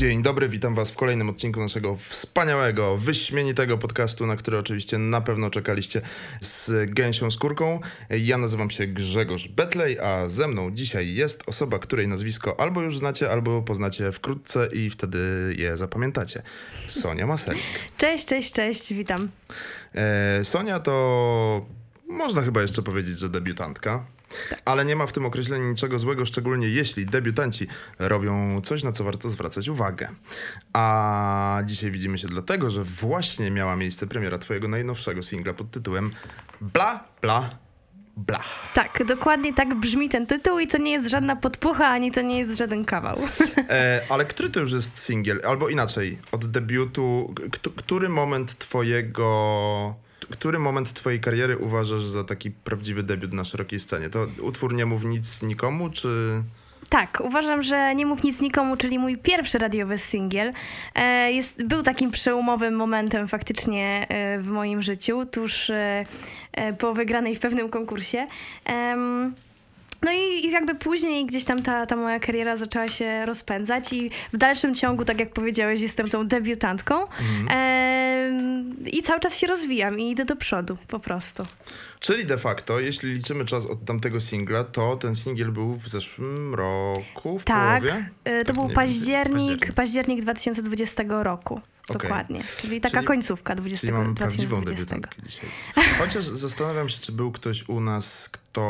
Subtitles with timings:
[0.00, 5.20] Dzień dobry, witam Was w kolejnym odcinku naszego wspaniałego, wyśmienitego podcastu, na który oczywiście na
[5.20, 6.00] pewno czekaliście
[6.40, 7.80] z gęsią skórką.
[8.10, 12.98] Ja nazywam się Grzegorz Betlej, a ze mną dzisiaj jest osoba, której nazwisko albo już
[12.98, 15.18] znacie, albo poznacie wkrótce i wtedy
[15.58, 16.42] je zapamiętacie.
[16.88, 17.62] Sonia Maselik.
[17.98, 19.28] Cześć, cześć, cześć, witam.
[19.94, 21.79] E, Sonia to
[22.10, 24.04] można chyba jeszcze powiedzieć, że debiutantka.
[24.64, 27.66] Ale nie ma w tym określeniu niczego złego, szczególnie jeśli debiutanci
[27.98, 30.08] robią coś, na co warto zwracać uwagę.
[30.72, 36.10] A dzisiaj widzimy się dlatego, że właśnie miała miejsce premiera twojego najnowszego singla pod tytułem
[36.60, 37.50] Bla, bla,
[38.16, 38.40] bla.
[38.74, 42.38] Tak, dokładnie tak brzmi ten tytuł i to nie jest żadna podpucha, ani to nie
[42.38, 43.18] jest żaden kawał.
[43.68, 45.40] E, ale który to już jest singiel?
[45.48, 47.34] Albo inaczej, od debiutu,
[47.76, 49.94] który moment twojego
[50.30, 54.10] który moment twojej kariery uważasz za taki prawdziwy debiut na szerokiej scenie?
[54.10, 56.08] To utwór Nie mów nic nikomu, czy...
[56.88, 60.52] Tak, uważam, że Nie mów nic nikomu, czyli mój pierwszy radiowy singiel,
[60.94, 66.04] e, jest, był takim przełomowym momentem faktycznie e, w moim życiu, tuż e,
[66.78, 68.26] po wygranej w pewnym konkursie.
[70.02, 74.36] No i jakby później gdzieś tam ta, ta moja kariera zaczęła się rozpędzać i w
[74.36, 77.48] dalszym ciągu, tak jak powiedziałeś, jestem tą debiutantką em,
[78.86, 81.42] i cały czas się rozwijam i idę do przodu po prostu.
[82.00, 86.54] Czyli de facto, jeśli liczymy czas od tamtego singla, to ten singiel był w zeszłym
[86.54, 88.10] roku, w Tak, połowie?
[88.24, 88.94] e, to Tak był mniej więcej?
[88.94, 91.60] październik, październik 2020 roku.
[91.96, 92.00] Okej.
[92.08, 92.44] Dokładnie.
[92.58, 94.94] Czyli taka Czyli- końcówka 20, Czyli mamy prawdziwą 2020.
[94.94, 95.50] debiutantkę dzisiaj.
[96.00, 98.60] Chociaż zastanawiam się, czy był ktoś u nas, kto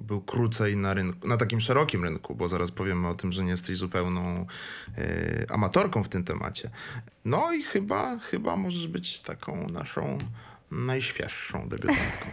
[0.00, 3.50] był krócej na rynku, na takim szerokim rynku, bo zaraz powiemy o tym, że nie
[3.50, 4.46] jesteś zupełną
[4.98, 6.70] e, amatorką w tym temacie.
[7.24, 10.18] No i chyba, chyba możesz być taką naszą
[10.70, 12.26] najświeższą debiutantką.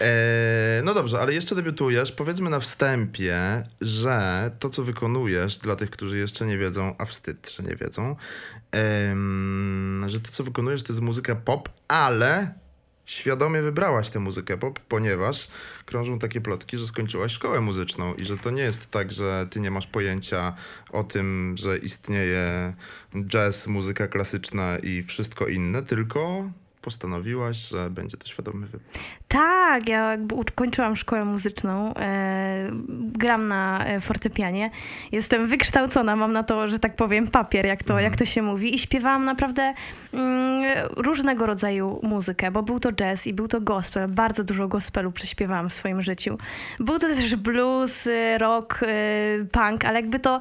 [0.00, 2.12] E, no dobrze, ale jeszcze debiutujesz.
[2.12, 7.54] Powiedzmy na wstępie, że to, co wykonujesz, dla tych, którzy jeszcze nie wiedzą, a wstyd,
[7.56, 8.16] że nie wiedzą,
[8.74, 12.54] em, że to, co wykonujesz, to jest muzyka pop, ale
[13.06, 15.48] świadomie wybrałaś tę muzykę pop, ponieważ
[15.84, 19.60] krążą takie plotki, że skończyłaś szkołę muzyczną i że to nie jest tak, że ty
[19.60, 20.54] nie masz pojęcia
[20.90, 22.74] o tym, że istnieje
[23.26, 26.50] jazz, muzyka klasyczna i wszystko inne, tylko
[26.84, 28.88] postanowiłaś, że będzie to świadomy wybór.
[29.28, 34.70] Tak, ja jakby ukończyłam szkołę muzyczną, e, gram na e, fortepianie,
[35.12, 38.74] jestem wykształcona, mam na to, że tak powiem, papier, jak to, jak to się mówi
[38.74, 39.74] i śpiewałam naprawdę
[40.12, 40.64] mm,
[40.96, 45.68] różnego rodzaju muzykę, bo był to jazz i był to gospel, bardzo dużo gospelu prześpiewałam
[45.70, 46.38] w swoim życiu.
[46.80, 48.86] Był to też blues, e, rock, e,
[49.52, 50.40] punk, ale jakby to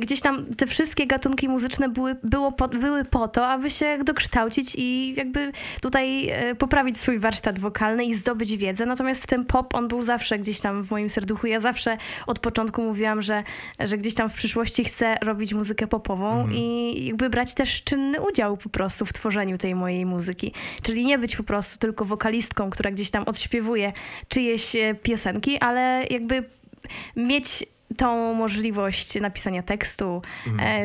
[0.00, 4.74] gdzieś tam te wszystkie gatunki muzyczne były, było po, były po to, aby się dokształcić
[4.78, 8.86] i jakby tutaj e, poprawić swój warsztat wokalny i zdobyć wiedzę.
[8.86, 11.46] Natomiast ten pop, on był zawsze gdzieś tam w moim serduchu.
[11.46, 13.44] Ja zawsze od początku mówiłam, że,
[13.78, 18.56] że gdzieś tam w przyszłości chcę robić muzykę popową i jakby brać też czynny udział
[18.56, 20.52] po prostu w tworzeniu tej mojej muzyki.
[20.82, 23.92] Czyli nie być po prostu tylko wokalistką, która gdzieś tam odśpiewuje
[24.28, 26.44] czyjeś e, piosenki, ale jakby
[27.16, 27.64] mieć
[27.96, 30.22] tą możliwość napisania tekstu,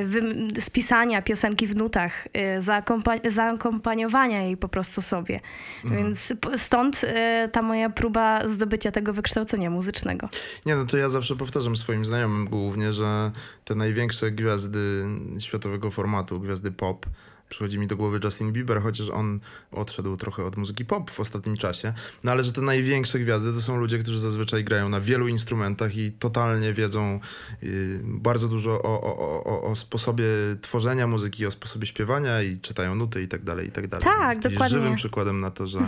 [0.05, 5.39] wym- spisania piosenki w nutach, e, zaakompa- zaakompaniowania jej po prostu sobie.
[5.83, 10.29] Więc p- stąd e, ta moja próba zdobycia tego wykształcenia muzycznego.
[10.65, 13.31] Nie, no to ja zawsze powtarzam swoim znajomym głównie, że
[13.65, 15.05] te największe gwiazdy
[15.39, 17.05] światowego formatu, gwiazdy pop,
[17.49, 19.39] przychodzi mi do głowy Justin Bieber, chociaż on
[19.71, 23.61] odszedł trochę od muzyki pop w ostatnim czasie, no ale że te największe gwiazdy to
[23.61, 27.19] są ludzie, którzy zazwyczaj grają na wielu instrumentach i totalnie wiedzą
[27.63, 30.25] y, bardzo dużo o, o, o, o sposobie
[30.61, 34.03] tworzenia muzyki, o sposobie śpiewania i czytają nuty i tak dalej, i tak dalej.
[34.03, 34.77] Tak, Więc dokładnie.
[34.77, 35.79] żywym przykładem na to, że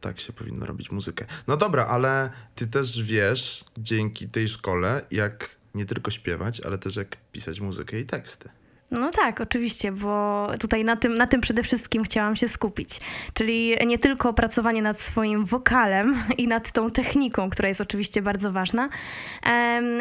[0.00, 1.26] tak się powinno robić muzykę.
[1.46, 6.96] No dobra, ale ty też wiesz dzięki tej szkole, jak nie tylko śpiewać, ale też
[6.96, 8.48] jak pisać muzykę i teksty.
[8.90, 13.00] No tak, oczywiście, bo tutaj na tym, na tym przede wszystkim chciałam się skupić.
[13.34, 18.52] Czyli nie tylko pracowanie nad swoim wokalem i nad tą techniką, która jest oczywiście bardzo
[18.52, 18.88] ważna,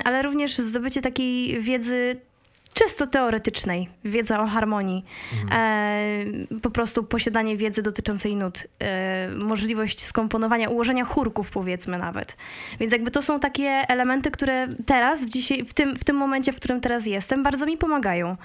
[0.03, 2.21] ale również zdobycie takiej wiedzy
[2.73, 5.05] czysto teoretycznej, wiedza o harmonii,
[5.51, 6.25] e,
[6.61, 12.37] po prostu posiadanie wiedzy dotyczącej nut, e, możliwość skomponowania, ułożenia chórków powiedzmy nawet.
[12.79, 16.53] Więc jakby to są takie elementy, które teraz, w, dzisiaj, w, tym, w tym momencie,
[16.53, 18.37] w którym teraz jestem, bardzo mi pomagają.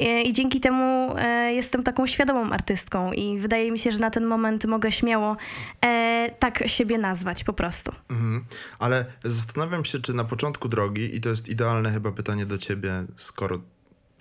[0.00, 4.10] E, I dzięki temu e, jestem taką świadomą artystką i wydaje mi się, że na
[4.10, 5.36] ten moment mogę śmiało
[5.84, 7.92] e, tak siebie nazwać po prostu.
[8.10, 8.44] Mhm.
[8.78, 12.90] Ale zastanawiam się, czy na początku drogi, i to jest idealne chyba pytanie do ciebie,
[13.16, 13.58] skoro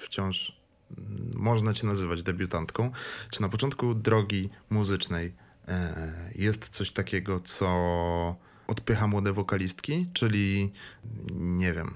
[0.05, 0.61] wciąż
[0.97, 2.91] mm, można cię nazywać debiutantką,
[3.29, 5.33] czy na początku drogi muzycznej
[5.67, 8.35] e, jest coś takiego, co
[8.67, 10.71] odpycha młode wokalistki, czyli
[11.33, 11.93] nie wiem,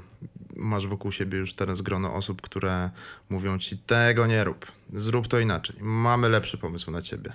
[0.56, 2.90] masz wokół siebie już teraz grono osób, które
[3.30, 7.34] mówią ci tego nie rób, zrób to inaczej, mamy lepszy pomysł na ciebie.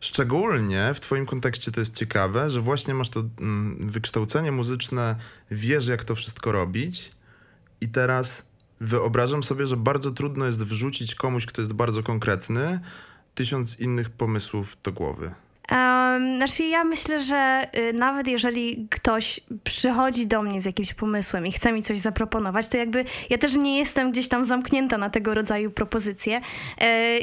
[0.00, 5.16] Szczególnie w twoim kontekście to jest ciekawe, że właśnie masz to mm, wykształcenie muzyczne,
[5.50, 7.10] wiesz jak to wszystko robić
[7.80, 8.46] i teraz
[8.80, 12.80] wyobrażam sobie, że bardzo trudno jest wrzucić komuś, kto jest bardzo konkretny,
[13.34, 15.30] tysiąc innych pomysłów do głowy.
[16.36, 21.52] Znaczy ja myślę, że y, nawet jeżeli ktoś przychodzi do mnie z jakimś pomysłem i
[21.52, 25.34] chce mi coś zaproponować, to jakby ja też nie jestem gdzieś tam zamknięta na tego
[25.34, 26.42] rodzaju propozycje y,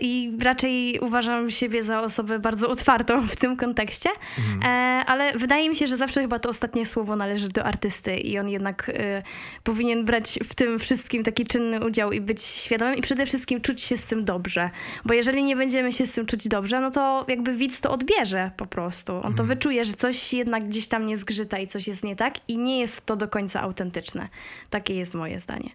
[0.01, 4.61] i raczej uważam siebie za osobę bardzo otwartą w tym kontekście, mhm.
[5.01, 8.39] y, ale wydaje mi się, że zawsze chyba to ostatnie słowo należy do artysty i
[8.39, 9.23] on jednak e,
[9.63, 13.81] powinien brać w tym wszystkim taki czynny udział i być świadomym i przede wszystkim czuć
[13.81, 14.69] się z tym dobrze,
[15.05, 18.51] bo jeżeli nie będziemy się z tym czuć dobrze, no to jakby widz to odbierze
[18.57, 18.82] po prostu.
[19.15, 19.47] On to mhm.
[19.47, 22.80] wyczuje, że coś jednak gdzieś tam nie zgrzyta i coś jest nie tak i nie
[22.80, 24.30] jest to do końca autentyczne.
[24.69, 25.69] Takie jest moje zdanie.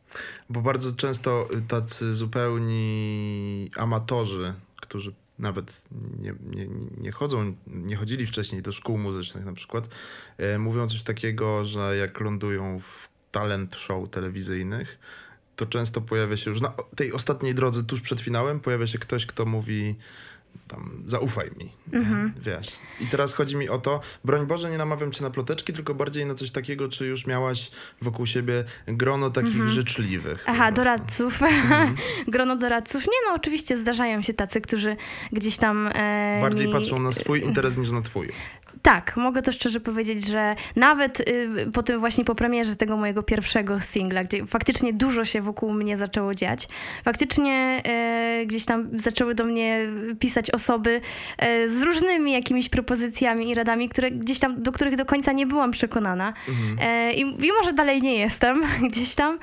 [0.50, 5.82] Bo bardzo często tacy zupełni amatorzy, którzy nawet
[6.20, 6.66] nie, nie,
[7.00, 9.88] nie chodzą, nie chodzili wcześniej do szkół muzycznych na przykład,
[10.38, 14.98] e, mówią coś takiego, że jak lądują w talent show telewizyjnych,
[15.56, 19.26] to często pojawia się już na tej ostatniej drodze, tuż przed finałem, pojawia się ktoś,
[19.26, 19.96] kto mówi
[20.68, 22.32] tam zaufaj mi, mhm.
[22.40, 22.68] wiesz.
[23.00, 26.26] I teraz chodzi mi o to, broń Boże, nie namawiam cię na ploteczki, tylko bardziej
[26.26, 27.70] na coś takiego, czy już miałaś
[28.02, 29.70] wokół siebie grono takich mhm.
[29.70, 30.44] życzliwych.
[30.46, 31.38] Aha, doradców.
[31.48, 31.96] Mhm.
[32.28, 33.06] grono doradców.
[33.06, 34.96] Nie no, oczywiście zdarzają się tacy, którzy
[35.32, 35.90] gdzieś tam...
[35.94, 36.72] E, bardziej mi...
[36.72, 38.28] patrzą na swój interes niż na twój.
[38.82, 43.22] Tak, mogę to szczerze powiedzieć, że nawet y, po tym właśnie po premierze tego mojego
[43.22, 46.68] pierwszego singla, gdzie faktycznie dużo się wokół mnie zaczęło dziać,
[47.04, 47.82] faktycznie
[48.42, 49.88] y, gdzieś tam zaczęły do mnie
[50.18, 51.00] pisać osoby
[51.42, 55.46] y, z różnymi jakimiś propozycjami i radami, które gdzieś tam, do których do końca nie
[55.46, 56.34] byłam przekonana.
[56.48, 57.12] Mhm.
[57.14, 59.38] I mimo, że dalej nie jestem gdzieś tam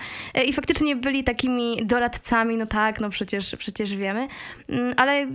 [0.46, 4.28] i faktycznie byli takimi doradcami, no tak, no przecież, przecież wiemy,
[4.70, 5.28] mm, ale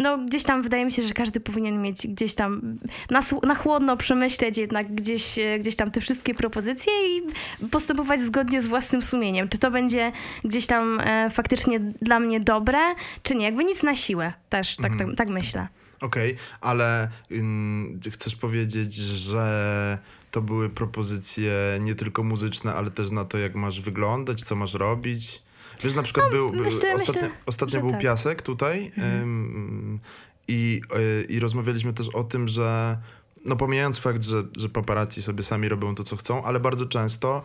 [0.00, 2.78] no gdzieś tam wydaje mi się, że każdy powinien mieć gdzieś tam
[3.10, 7.22] nas na chłodno przemyśleć jednak gdzieś, e, gdzieś tam te wszystkie propozycje i
[7.70, 9.48] postępować zgodnie z własnym sumieniem.
[9.48, 10.12] Czy to będzie
[10.44, 12.78] gdzieś tam e, faktycznie dla mnie dobre,
[13.22, 13.44] czy nie.
[13.44, 15.10] Jakby nic na siłę też, tak, mhm.
[15.10, 15.68] tak, tak myślę.
[16.00, 19.98] Okej, okay, ale ym, chcesz powiedzieć, że
[20.30, 24.74] to były propozycje nie tylko muzyczne, ale też na to, jak masz wyglądać, co masz
[24.74, 25.42] robić?
[25.84, 28.00] Wiesz, na przykład no, był, myślę, ostatnio, myślę, ostatnio był tak.
[28.00, 29.22] piasek tutaj mhm.
[29.22, 30.00] ym,
[30.48, 32.98] i, y, i rozmawialiśmy też o tym, że
[33.46, 37.42] no pomijając fakt, że, że paparazzi sobie sami robią to, co chcą, ale bardzo często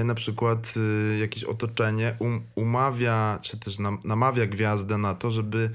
[0.00, 5.30] y, na przykład y, jakieś otoczenie um, umawia, czy też nam, namawia gwiazdę na to,
[5.30, 5.70] żeby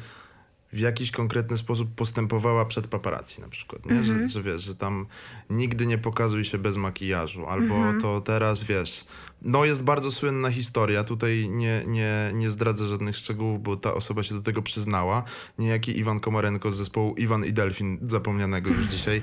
[0.73, 4.03] w jakiś konkretny sposób postępowała przed paparazzi na przykład, nie?
[4.03, 4.29] Że, mhm.
[4.29, 5.06] że wiesz, że tam
[5.50, 8.01] nigdy nie pokazuj się bez makijażu, albo mhm.
[8.01, 9.06] to teraz wiesz,
[9.41, 14.23] no jest bardzo słynna historia, tutaj nie, nie, nie zdradzę żadnych szczegółów, bo ta osoba
[14.23, 15.23] się do tego przyznała.
[15.57, 19.21] Niejaki Iwan Komarenko z zespołu Iwan i Delfin, zapomnianego już dzisiaj,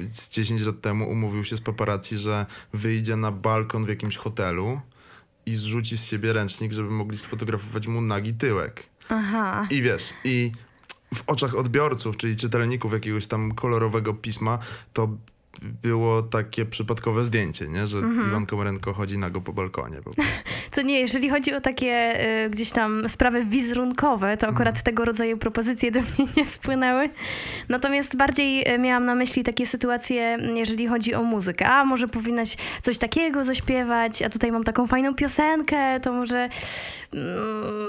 [0.00, 4.16] yy, z 10 lat temu umówił się z paparazzi, że wyjdzie na balkon w jakimś
[4.16, 4.80] hotelu
[5.46, 8.95] i zrzuci z siebie ręcznik, żeby mogli sfotografować mu nagi tyłek.
[9.08, 9.66] Aha.
[9.70, 10.52] I wiesz, i
[11.14, 14.58] w oczach odbiorców, czyli czytelników jakiegoś tam kolorowego pisma,
[14.92, 15.08] to
[15.62, 17.86] było takie przypadkowe zdjęcie, nie?
[17.86, 18.28] że mhm.
[18.28, 20.10] Iwan Komarenko chodzi nago po balkonie po.
[20.74, 24.84] To nie, jeżeli chodzi o takie y, gdzieś tam sprawy wizerunkowe, to akurat mhm.
[24.84, 27.10] tego rodzaju propozycje do mnie nie spłynęły.
[27.68, 31.68] Natomiast bardziej y, miałam na myśli takie sytuacje, jeżeli chodzi o muzykę.
[31.68, 36.48] A może powinnaś coś takiego zaśpiewać, a tutaj mam taką fajną piosenkę, to może
[37.12, 37.34] mm,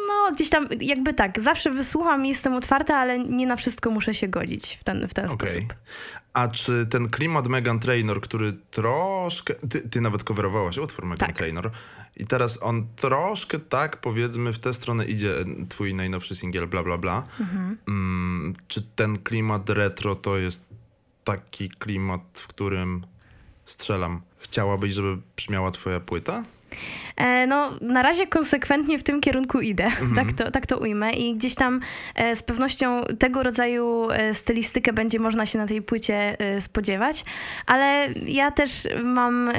[0.07, 4.13] no gdzieś tam jakby tak, zawsze wysłucham i jestem otwarta, ale nie na wszystko muszę
[4.13, 5.51] się godzić w ten, w ten okay.
[5.51, 5.73] sposób.
[6.33, 9.53] A czy ten klimat Megan Trainor, który troszkę.
[9.53, 11.37] Ty, ty nawet coverowałaś utwór Megan tak.
[11.37, 11.71] Trainor.
[12.17, 15.33] I teraz on troszkę tak, powiedzmy, w tę stronę idzie
[15.69, 17.23] twój najnowszy singiel, bla, bla, bla.
[17.39, 17.77] Mhm.
[17.87, 20.65] Mm, czy ten klimat retro to jest
[21.23, 23.05] taki klimat, w którym
[23.65, 24.21] strzelam?
[24.37, 26.43] Chciałabyś, żeby brzmiała twoja płyta?
[27.17, 30.15] E, no, na razie konsekwentnie w tym kierunku idę, mhm.
[30.15, 31.11] tak, to, tak to ujmę.
[31.11, 31.79] I gdzieś tam
[32.15, 37.25] e, z pewnością tego rodzaju e, stylistykę będzie można się na tej płycie spodziewać,
[37.65, 39.51] ale ja też mam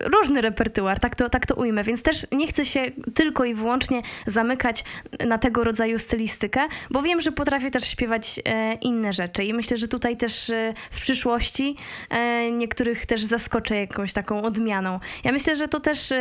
[0.00, 2.82] różny repertuar, tak to, tak to ujmę, więc też nie chcę się
[3.14, 4.84] tylko i wyłącznie zamykać
[5.26, 6.60] na tego rodzaju stylistykę,
[6.90, 10.74] bo wiem, że potrafię też śpiewać e, inne rzeczy i myślę, że tutaj też e,
[10.90, 11.76] w przyszłości
[12.10, 15.00] e, niektórych też zaskoczę jakąś taką odmianą.
[15.24, 16.12] Ja myślę, że to też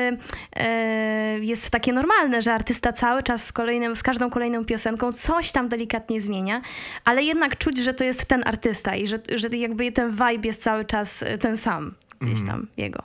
[1.42, 5.70] jest takie normalne, że artysta cały czas z, kolejnym, z każdą kolejną piosenką coś tam
[5.70, 6.62] delikatnie zmienia,
[7.06, 10.64] ale jednak czuć, że to jest ten artysta i że, że jakby ten vibe jest
[10.64, 13.04] cały czas ten sam gdzieś tam jego.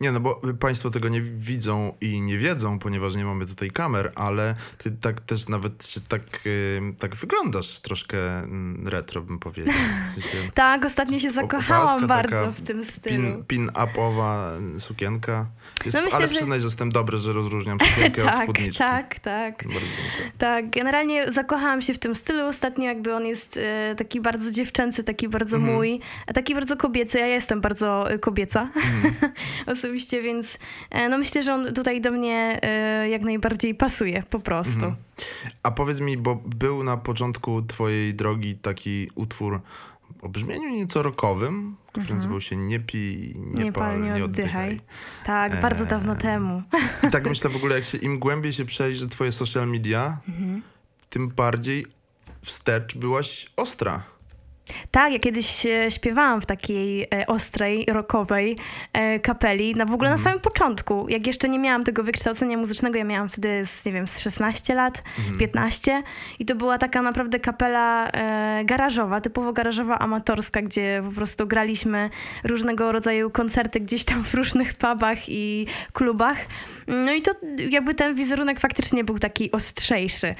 [0.00, 4.12] Nie, no bo Państwo tego nie widzą i nie wiedzą, ponieważ nie mamy tutaj kamer,
[4.14, 9.74] ale ty tak też nawet tak, y, tak wyglądasz troszkę mm, retro, bym powiedział.
[10.04, 13.44] W sensie, Tak, ostatnio się zakochałam bardzo w tym stylu.
[13.46, 15.46] pin, pin-upowa sukienka.
[15.84, 18.78] Jest, No myślę, ale że- przyznaj, że jestem dobry, że rozróżniam sukienkę od tak, spódniczki.
[18.78, 19.54] tak, tak.
[19.64, 20.32] Bardzo dziękuję.
[20.38, 22.46] Tak, generalnie zakochałam się w tym stylu.
[22.46, 25.74] Ostatnio jakby on jest e, taki bardzo dziewczęcy, taki bardzo Mhm.
[25.74, 27.18] mój, a taki bardzo kobiecy.
[27.18, 29.14] Ja jestem bardzo e, kobieca Mhm.
[29.88, 30.58] osobiście, więc
[30.90, 34.72] e, no myślę, że on tutaj do mnie e, jak najbardziej pasuje po prostu.
[34.74, 34.96] Mhm.
[35.62, 39.60] A powiedz mi, bo był na początku twojej drogi taki utwór
[40.22, 43.64] o brzmieniu nieco rockowym, który nazywał się Nie pij, nie, Mhm.
[43.64, 44.80] Nie pal, nie oddychaj.
[45.26, 46.18] Tak, bardzo dawno Eee.
[46.22, 46.62] temu.
[47.08, 50.62] I tak myślę w ogóle, jak się im głębiej się przejrzy twoje social media, Mhm.
[51.10, 51.86] tym bardziej
[52.42, 54.02] wstecz byłaś ostra.
[54.90, 58.56] Tak, ja kiedyś e, śpiewałam w takiej e, ostrej, rockowej
[58.92, 60.24] e, kapeli, no w ogóle Mhm.
[60.24, 63.92] na samym początku, jak jeszcze nie miałam tego wykształcenia muzycznego, ja miałam wtedy, z, nie
[63.92, 65.38] wiem, z 16 lat, Mhm.
[65.38, 66.02] 15
[66.38, 68.10] i to była taka naprawdę kapela
[68.64, 72.10] garażowa, typowo garażowa, amatorska, gdzie po prostu graliśmy
[72.44, 76.38] różnego rodzaju koncerty gdzieś tam w różnych pubach i klubach.
[76.86, 77.30] No i to
[77.70, 80.34] jakby ten wizerunek faktycznie był taki ostrzejszy.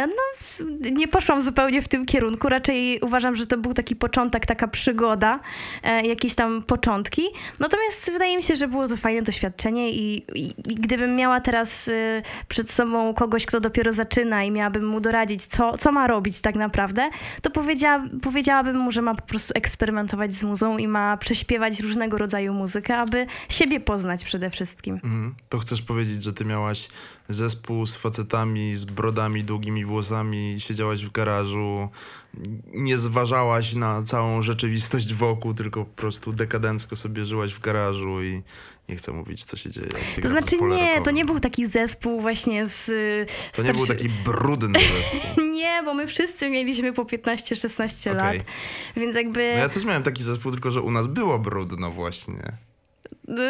[0.00, 2.48] No, nie poszłam zupełnie w tym kierunku.
[2.48, 5.40] Raczej uważam, że to był taki początek, taka przygoda,
[5.82, 7.22] e, jakieś tam początki.
[7.58, 11.88] Natomiast wydaje mi się, że było to fajne doświadczenie i, i, i gdybym miała teraz
[11.88, 16.40] e, przed sobą kogoś, kto dopiero zaczyna i miałabym mu doradzić, co, co ma robić
[16.40, 17.10] tak naprawdę,
[17.42, 22.18] to powiedziała, powiedziałabym mu, że ma po prostu eksperymentować z muzą i ma prześpiewać różnego
[22.18, 24.94] rodzaju muzykę, aby siebie poznać przede wszystkim.
[24.94, 25.34] Mhm.
[25.48, 26.88] To chcesz powiedzieć, że ty miałaś
[27.28, 31.88] zespół z facetami, z brodami, długimi włosami, siedziałaś w garażu,
[32.74, 38.42] nie zważałaś na całą rzeczywistość wokół, tylko po prostu dekadencko sobie żyłaś w garażu i
[38.88, 39.88] nie chcę mówić, co się dzieje.
[40.16, 42.88] Się To znaczy nie, to nie był taki zespół właśnie z...
[42.88, 45.44] y, To nie był starszy- taki brudny zespół.
[45.44, 48.40] Nie, bo my wszyscy mieliśmy po 15-16 lat, Okej.
[48.96, 49.52] więc jakby...
[49.54, 52.52] No ja też miałem taki zespół, tylko że u nas było brudno właśnie.
[53.28, 53.42] No,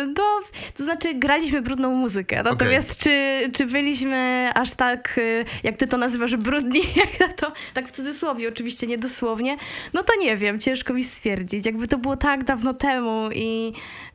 [0.76, 5.96] to znaczy graliśmy brudną muzykę, natomiast czy, czy byliśmy aż tak, y, jak ty to
[5.96, 9.56] nazywasz, brudni, jak na to, tak w cudzysłowie oczywiście, nie dosłownie,
[9.92, 11.66] no to nie wiem, ciężko mi stwierdzić.
[11.66, 13.72] Jakby to było tak dawno temu i...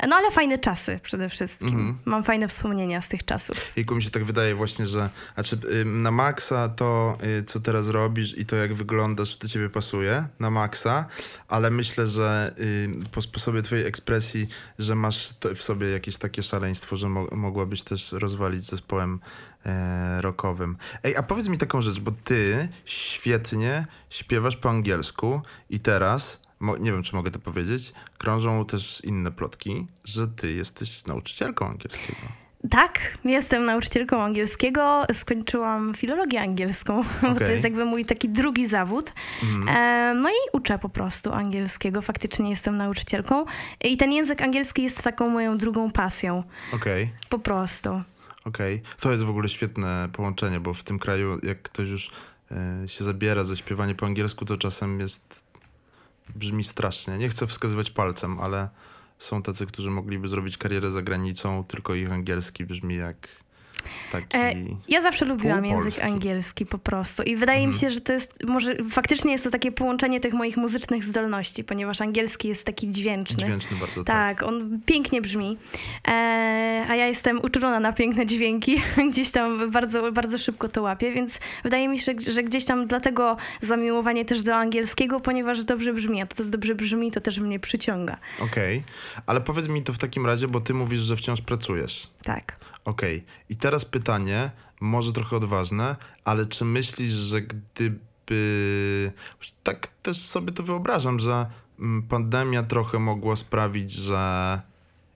[0.07, 1.67] No ale fajne czasy przede wszystkim.
[1.67, 1.97] Mhm.
[2.05, 3.57] Mam fajne wspomnienia z tych czasów.
[3.75, 8.37] Jejku, mi się tak wydaje właśnie, że znaczy, na maksa to, y, co teraz robisz
[8.37, 11.05] i to, jak wyglądasz, do ciebie pasuje, na maksa,
[11.47, 12.53] ale myślę, że
[13.11, 14.47] po sposobie twojej ekspresji,
[14.79, 19.19] że masz to w sobie jakieś takie szaleństwo, że mo mogłabyś też rozwalić zespołem
[19.65, 20.77] e, rockowym.
[21.03, 26.41] Ej, a powiedz mi taką rzecz, bo ty świetnie śpiewasz po angielsku i teraz,
[26.79, 32.42] nie wiem, czy mogę to powiedzieć, krążą też inne plotki, że ty jesteś nauczycielką angielskiego.
[32.69, 39.13] Tak, jestem nauczycielką angielskiego, skończyłam filologię angielską, bo to jest jakby mój taki drugi zawód.
[39.69, 43.45] E, no i uczę po prostu angielskiego, faktycznie jestem nauczycielką
[43.81, 46.43] i ten język angielski jest taką moją drugą pasją,
[46.73, 47.11] Okej.
[47.29, 48.01] po prostu.
[48.45, 52.11] Okej, to jest w ogóle świetne połączenie, bo w tym kraju, jak ktoś już
[52.51, 55.43] e, się zabiera za śpiewanie po angielsku, to czasem jest.
[56.35, 57.17] brzmi strasznie.
[57.17, 58.69] Nie chcę wskazywać palcem, ale
[59.19, 63.42] są tacy, którzy mogliby zrobić karierę za granicą, tylko ich angielski brzmi jak
[64.11, 64.37] taki.
[64.37, 64.53] E,
[64.89, 67.81] ja zawsze lubiłam język angielski po prostu i wydaje mi Mhm.
[67.81, 72.01] się, że to jest, może faktycznie jest to takie połączenie tych moich muzycznych zdolności, ponieważ
[72.01, 73.45] angielski jest taki dźwięczny.
[73.45, 74.37] Dźwięczny bardzo, tak.
[74.37, 75.57] Tak, on pięknie brzmi.
[76.07, 76.11] E,
[76.89, 78.81] a ja jestem uczulona na piękne dźwięki.
[79.11, 83.37] gdzieś tam bardzo, bardzo szybko to łapię, więc wydaje mi się, że gdzieś tam dlatego
[83.61, 86.21] zamiłowanie też do angielskiego, ponieważ dobrze brzmi.
[86.21, 88.17] A to, to dobrze brzmi, to też mnie przyciąga.
[88.39, 88.83] Okej,
[89.25, 92.07] ale powiedz mi to w takim razie, bo ty mówisz, że wciąż pracujesz.
[92.23, 92.55] Tak.
[92.85, 99.11] Okej, i teraz pytanie, może trochę odważne, ale czy myślisz, że gdyby.
[99.63, 101.45] Tak też sobie to wyobrażam, że
[101.79, 104.61] mm, pandemia trochę mogła sprawić, że.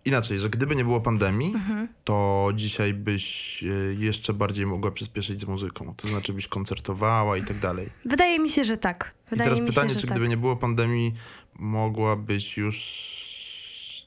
[0.06, 1.88] Inaczej, że gdyby nie było pandemii, Mhm.
[2.04, 5.94] to dzisiaj byś e, jeszcze bardziej mogła przyspieszyć z muzyką.
[5.98, 7.90] To znaczy byś koncertowała i tak dalej.
[8.06, 9.14] Wydaje mi się, że tak.
[9.28, 10.12] I Wydaje teraz mi pytanie, się, czy tak.
[10.12, 11.14] gdyby nie było pandemii,
[11.56, 12.78] mogłabyś już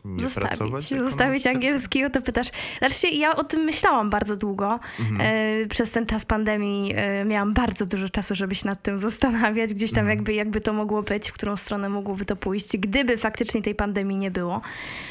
[0.04, 0.84] nie zostawić, pracować?
[0.84, 2.50] Zostawić angielski, o to pytasz.
[2.78, 4.80] Znaczy, ja o tym myślałam bardzo długo.
[5.00, 5.20] Mhm.
[5.20, 9.74] E, przez ten czas pandemii e, miałam bardzo dużo czasu, żeby się nad tym zastanawiać,
[9.74, 10.18] gdzieś tam mhm.
[10.18, 14.16] jakby, jakby to mogło być, w którą stronę mogłoby to pójść, gdyby faktycznie tej pandemii
[14.16, 14.60] nie było.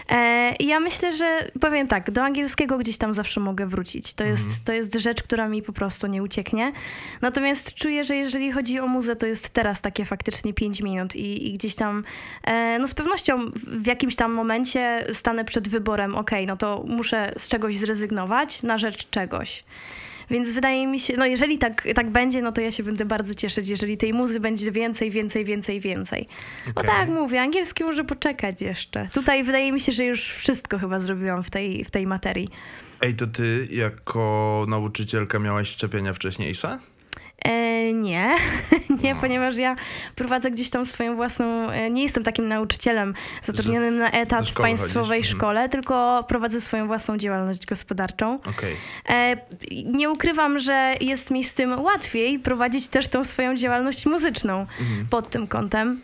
[0.09, 4.13] E, ja myślę, że powiem tak, do angielskiego gdzieś tam zawsze mogę wrócić.
[4.13, 4.61] To jest, mhm.
[4.65, 6.71] to jest rzecz, która mi po prostu nie ucieknie.
[7.21, 11.47] Natomiast czuję, że jeżeli chodzi o muzę, to jest teraz takie faktycznie 5 minut i,
[11.47, 12.03] i gdzieś tam,
[12.79, 14.78] no z pewnością w jakimś tam momencie
[15.13, 19.63] stanę przed wyborem, ok, no to muszę z czegoś zrezygnować na rzecz czegoś.
[20.29, 23.35] Więc wydaje mi się, no jeżeli tak, tak będzie, no to ja się będę bardzo
[23.35, 26.27] cieszyć, jeżeli tej muzy będzie więcej, więcej, więcej, więcej.
[26.61, 26.73] Okay.
[26.75, 29.09] No tak mówię, angielski może poczekać jeszcze.
[29.13, 32.49] Tutaj wydaje mi się, że już wszystko chyba zrobiłam w tej, w tej materii.
[33.01, 36.79] Ej, to ty jako nauczycielka miałaś szczepienia wcześniejsze?
[37.45, 38.35] E, nie,
[39.03, 39.21] nie, no.
[39.21, 39.75] ponieważ ja
[40.15, 43.13] prowadzę gdzieś tam swoją własną, e, nie jestem takim nauczycielem
[43.45, 45.31] zatrudnionym na etat w państwowej chodzisz.
[45.31, 45.37] Mhm.
[45.37, 48.35] szkole, tylko prowadzę swoją własną działalność gospodarczą.
[48.35, 48.75] Okay.
[49.09, 49.37] E,
[49.85, 55.07] nie ukrywam, że jest mi z tym łatwiej prowadzić też tą swoją działalność muzyczną mhm.
[55.09, 56.01] pod tym kątem.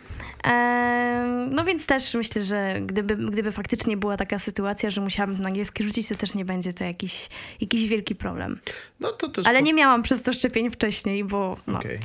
[1.50, 5.84] No więc też myślę, że gdyby, gdyby faktycznie była taka sytuacja, że musiałabym na angielski
[5.84, 7.28] rzucić, to też nie będzie to jakiś,
[7.60, 8.60] jakiś wielki problem.
[9.00, 11.56] No to też Ale nie miałam przez to szczepień wcześniej, bo...
[11.66, 11.78] No.
[11.78, 11.98] Okay.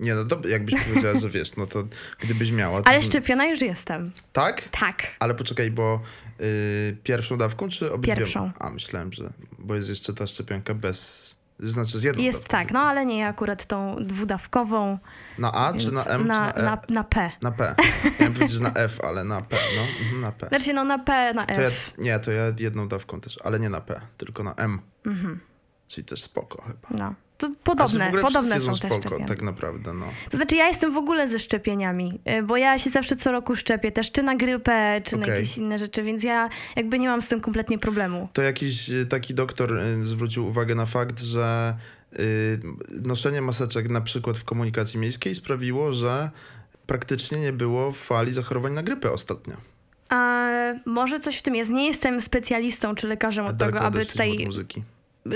[0.00, 1.84] Nie, no to jakbyś powiedziała, że wiesz, no to
[2.20, 2.82] gdybyś miała...
[2.82, 2.88] To...
[2.88, 4.12] Ale szczepiona już jestem.
[4.32, 4.68] Tak?
[4.68, 5.02] Tak.
[5.18, 6.00] Ale poczekaj, bo
[6.40, 6.46] yy,
[7.02, 8.16] pierwszą dawką czy obydwie?
[8.16, 8.50] Pierwszą.
[8.58, 9.32] A, myślałem, że...
[9.58, 11.23] Bo jest jeszcze ta szczepionka bez
[11.58, 12.50] znaczy z jedną Jest dawką.
[12.50, 14.98] tak, no ale nie akurat tą dwudawkową.
[15.38, 16.62] Na A czy na M na, czy na E?
[16.62, 17.30] Na, na P.
[17.42, 17.74] Na P.
[18.20, 19.82] Ja powiedzieć, na F, ale na P, no.
[19.82, 20.48] Mhm, na P.
[20.48, 21.56] Znaczy no na P, na F.
[21.56, 24.80] To ja, nie, to ja jedną dawką też, ale nie na P, tylko na M.
[25.06, 25.40] Mhm.
[25.88, 26.88] Czyli też spoko chyba.
[27.04, 27.14] No.
[27.38, 30.06] To podobne, znaczy podobne są, są spoko, tak naprawdę, no.
[30.30, 33.56] To znaczy ja jestem w ogóle ze szczepieniami, y, bo ja się zawsze co roku
[33.56, 35.28] szczepię też, czy na grypę, czy okay.
[35.28, 38.28] na jakieś inne rzeczy, więc ja jakby nie mam z tym kompletnie problemu.
[38.32, 41.74] To jakiś y, taki doktor y, zwrócił uwagę na fakt, że
[43.02, 46.30] noszenie maseczek na przykład w komunikacji miejskiej sprawiło, że
[46.86, 49.54] praktycznie nie było fali zachorowań na grypę ostatnio.
[50.08, 50.48] A
[50.86, 51.70] może coś w tym jest.
[51.70, 54.30] Nie jestem specjalistą czy lekarzem od tego, aby tutaj.
[54.32, 54.82] Od muzyki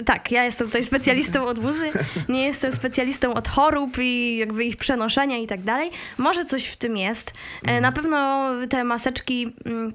[0.04, 1.90] tak, ja jestem tutaj specjalistą od muzy,
[2.28, 5.90] nie jestem specjalistą od chorób i jakby ich przenoszenia i tak dalej.
[6.18, 7.30] Może coś w tym jest.
[7.30, 7.82] E, mhm.
[7.82, 9.92] Na pewno te maseczki mm,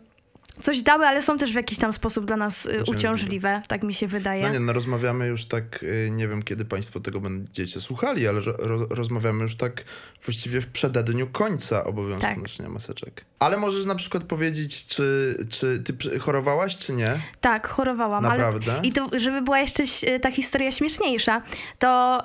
[0.61, 3.93] coś dały, ale są też w jakiś tam sposób dla nas y, uciążliwe, tak mi
[3.93, 4.43] się wydaje.
[4.43, 8.41] No nie, no rozmawiamy już tak, y, nie wiem kiedy Państwo tego będziecie słuchali, ale
[8.41, 9.83] ro, rozmawiamy już tak
[10.25, 12.37] właściwie w przededniu końca obowiązku tak.
[12.37, 13.25] noszenia maseczek.
[13.39, 17.19] Ale możesz na przykład powiedzieć, czy, czy ty chorowałaś, czy nie?
[17.41, 18.23] Tak, chorowałam.
[18.23, 18.73] Naprawdę?
[18.73, 19.83] Ale, I to, żeby była jeszcze
[20.21, 21.41] ta historia śmieszniejsza,
[21.79, 22.21] to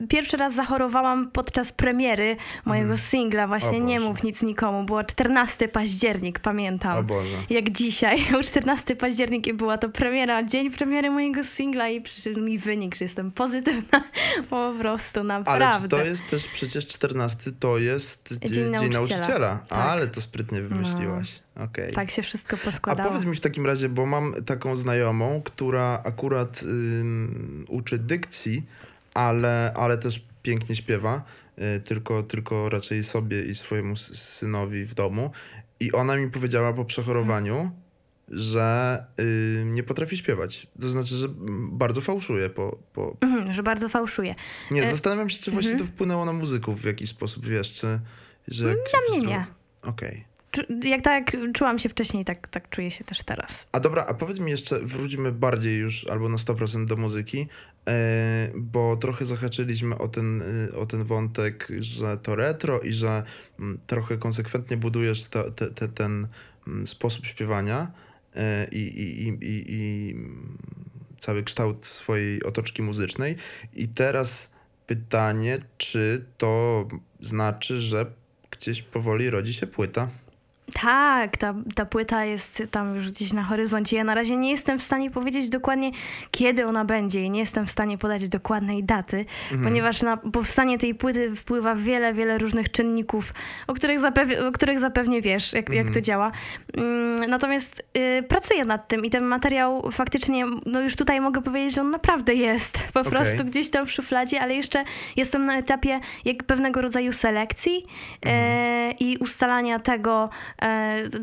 [0.00, 2.98] y, pierwszy raz zachorowałam podczas premiery mojego mm.
[2.98, 4.84] singla, właśnie Nie mów nic nikomu.
[4.84, 6.98] Było 14 październik, pamiętam.
[6.98, 12.00] O Boże jak dzisiaj, 14 październik i była to premiera, dzień premiery mojego singla i
[12.00, 14.04] przyszedł mi wynik, że jestem pozytywna
[14.50, 15.66] po prostu, naprawdę.
[15.66, 19.58] Ale to jest też przecież 14 to jest Dzień, dzień nauczyciela, nauczyciela.
[19.68, 19.78] Tak.
[19.78, 21.40] ale to sprytnie wymyśliłaś.
[21.56, 21.64] No.
[21.64, 21.92] Okay.
[21.92, 23.08] Tak się wszystko poskładało.
[23.08, 28.62] A powiedz mi w takim razie, bo mam taką znajomą, która akurat ym, uczy dykcji,
[29.14, 31.22] ale, ale też pięknie śpiewa,
[31.76, 35.30] y, tylko, tylko raczej sobie i swojemu synowi w domu.
[35.82, 37.70] I ona mi powiedziała po przechorowaniu,
[38.28, 40.66] że y, nie potrafi śpiewać.
[40.80, 41.28] To znaczy, że
[41.70, 42.78] bardzo fałszuje po...
[42.92, 43.16] po...
[43.20, 44.34] Mhm, że bardzo fałszuje.
[44.70, 45.88] Nie, e, zastanawiam się, czy właśnie mhm.
[45.88, 48.00] to wpłynęło na muzyków w jakiś sposób, wiesz, czy...
[48.48, 49.46] Że jak na mnie nie.
[49.82, 50.08] Okej.
[50.08, 50.31] Okay
[50.84, 53.66] jak tak czułam się wcześniej, tak, tak czuję się też teraz.
[53.72, 57.48] A dobra, a powiedz mi jeszcze, wróćmy bardziej już albo na 100% do muzyki,
[57.88, 63.22] e, bo trochę zahaczyliśmy o ten, e, o ten wątek, że to retro i że
[63.60, 66.28] mm, trochę konsekwentnie budujesz te, te, te, ten
[66.66, 67.92] mm, sposób śpiewania
[68.36, 70.14] e, i, i, i, i
[71.20, 73.36] cały kształt swojej otoczki muzycznej.
[73.74, 74.52] I teraz
[74.86, 76.88] pytanie, czy to
[77.20, 78.06] znaczy, że
[78.50, 80.08] gdzieś powoli rodzi się płyta?
[80.74, 83.96] Tak, ta, ta płyta jest tam już gdzieś na horyzoncie.
[83.96, 85.90] Ja na razie nie jestem w stanie powiedzieć dokładnie,
[86.30, 89.64] kiedy ona będzie i nie jestem w stanie podać dokładnej daty, mhm.
[89.64, 93.34] ponieważ na powstanie tej płyty wpływa wiele, wiele różnych czynników,
[93.66, 96.04] o których, zapew o których zapewnie wiesz, jak, jak to mhm.
[96.04, 96.32] działa.
[96.76, 101.74] Mm, natomiast y, pracuję nad tym i ten materiał faktycznie, no już tutaj mogę powiedzieć,
[101.74, 103.12] że on naprawdę jest po okay.
[103.12, 104.84] prostu gdzieś tam w szufladzie, ale jeszcze
[105.16, 107.86] jestem na etapie jak pewnego rodzaju selekcji
[108.26, 108.28] y,
[109.00, 110.30] i ustalania tego,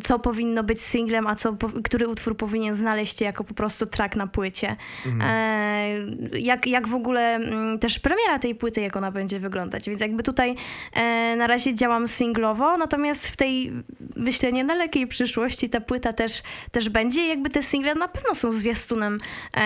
[0.03, 4.15] co powinno być singlem, a co, który utwór powinien znaleźć się jako po prostu track
[4.15, 4.75] na płycie.
[5.05, 5.21] Mhm.
[5.21, 9.89] E, jak, jak w ogóle mm, też premiera tej płyty, jak ona będzie wyglądać.
[9.89, 10.55] Więc jakby tutaj
[10.93, 13.73] e, na razie działam singlowo, natomiast w tej,
[14.15, 17.25] myślę, niedalekiej przyszłości ta płyta też, też będzie.
[17.25, 19.19] I jakby te single na pewno są zwiastunem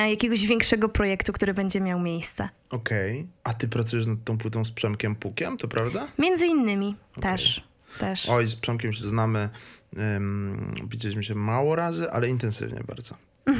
[0.09, 2.49] jakiegoś większego projektu, który będzie miał miejsce.
[2.69, 3.19] Okej.
[3.19, 3.27] Okay.
[3.43, 6.07] A ty pracujesz nad tą płytą z Przemkiem Pukiem, to prawda?
[6.17, 7.31] Między innymi okay.
[7.31, 7.72] też.
[7.99, 8.29] Też.
[8.29, 9.49] Oj, z Przemkiem się znamy.
[9.97, 13.15] Um, widzieliśmy się mało razy, ale intensywnie bardzo.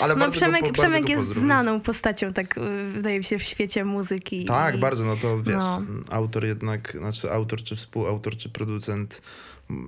[0.00, 2.60] Ale no, Przemek, go, Przemek jest znaną postacią, tak y,
[2.92, 4.44] wydaje mi się, w świecie muzyki.
[4.44, 4.78] Tak, i...
[4.78, 5.82] bardzo, no to wiesz, no.
[6.10, 9.22] autor jednak, znaczy autor czy współautor czy producent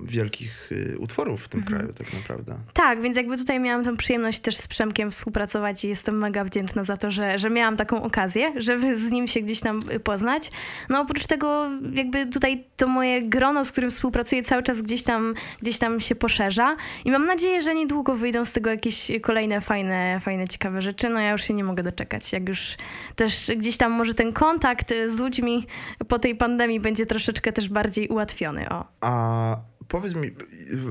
[0.03, 1.77] wielkich y, utworów w tym mhm.
[1.77, 2.55] kraju tak naprawdę.
[2.73, 6.83] Tak, więc jakby tutaj miałam tę przyjemność też z Przemkiem współpracować i jestem mega wdzięczna
[6.83, 10.51] za to, że, że miałam taką okazję, żeby z nim się gdzieś tam poznać.
[10.89, 15.33] No oprócz tego jakby tutaj to moje grono, z którym współpracuję cały czas gdzieś tam,
[15.61, 20.21] gdzieś tam się poszerza i mam nadzieję, że niedługo wyjdą z tego jakieś kolejne fajne,
[20.25, 21.09] fajne, ciekawe rzeczy.
[21.09, 22.33] No ja już się nie mogę doczekać.
[22.33, 22.77] Jak już
[23.15, 25.67] też gdzieś tam może ten kontakt z ludźmi
[26.07, 28.69] po tej pandemii będzie troszeczkę też bardziej ułatwiony.
[28.69, 28.85] O.
[29.01, 30.31] A Powiedz mi,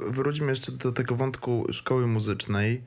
[0.09, 2.83] wróćmy jeszcze do tego wątku szkoły muzycznej.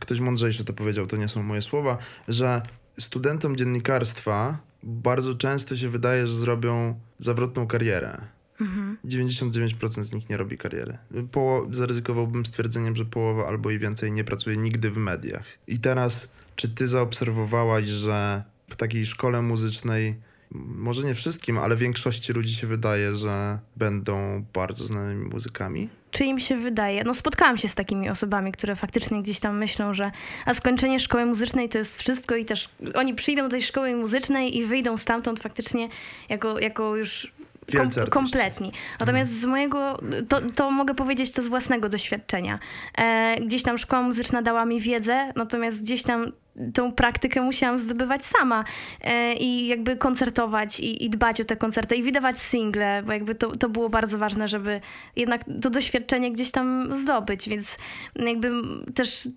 [0.00, 2.62] Ktoś mądrzejszy to powiedział, to nie są moje słowa, że
[2.98, 8.18] studentom dziennikarstwa bardzo często się wydaje, że zrobią zawrotną karierę.
[8.60, 8.96] Mhm.
[9.04, 10.98] 99% z nich nie robi kariery.
[11.32, 15.44] Poło- zaryzykowałbym stwierdzeniem, że połowa albo i więcej nie pracuje nigdy w mediach.
[15.66, 20.14] I teraz, czy ty zaobserwowałaś, że w takiej szkole muzycznej
[20.50, 25.88] może nie wszystkim, ale większości ludzi się wydaje, że będą bardzo znanymi muzykami.
[26.10, 27.04] Czy im się wydaje?
[27.04, 30.10] No spotkałam się z takimi osobami, które faktycznie gdzieś tam myślą, że
[30.46, 34.56] a skończenie szkoły muzycznej to jest wszystko i też oni przyjdą do tej szkoły muzycznej
[34.56, 35.88] i wyjdą stamtąd faktycznie
[36.28, 37.32] jako, jako już
[37.76, 38.72] Kom, kompletni.
[39.00, 42.58] Natomiast z mojego, to, to mogę powiedzieć to z własnego doświadczenia.
[42.98, 46.32] E, gdzieś tam szkoła muzyczna dała mi wiedzę, natomiast gdzieś tam
[46.74, 48.64] tą praktykę musiałam zdobywać sama
[49.00, 53.34] e, i jakby koncertować i, i, dbać o te koncerty i wydawać single, bo jakby
[53.34, 54.80] to, to było bardzo ważne, żeby
[55.16, 57.76] jednak to doświadczenie gdzieś tam zdobyć, więc
[58.16, 58.50] jakby
[58.94, 59.28] też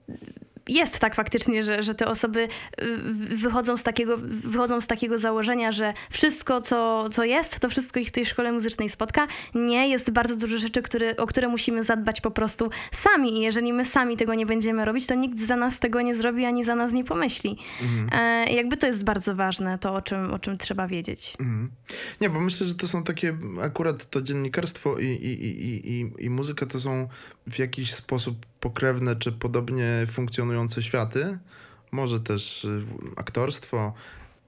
[0.67, 2.47] jest tak faktycznie, że, że te osoby
[2.81, 2.97] y,
[3.37, 8.07] wychodzą z, takiego, wychodzą z takiego założenia, że wszystko, co, co jest, to wszystko ich
[8.07, 9.27] w tej szkole muzycznej spotka.
[9.55, 13.73] Nie, jest bardzo dużo rzeczy, które, o które musimy zadbać po prostu sami i jeżeli
[13.73, 16.75] my sami tego nie będziemy robić, to nikt za nas tego nie zrobi, ani za
[16.75, 17.57] nas nie pomyśli.
[17.81, 18.09] Mhm.
[18.21, 21.33] E, jakby to jest bardzo ważne, to o czym, o czym trzeba wiedzieć.
[21.39, 21.71] Mhm.
[22.21, 26.29] Nie, bo myślę, że to są takie, akurat to dziennikarstwo i, i, i, i, i
[26.29, 27.07] muzyka to są
[27.47, 31.37] w jakiś sposób pokrewne czy podobnie funkcjonujące światy.
[31.91, 32.83] Może też y,
[33.15, 33.93] aktorstwo.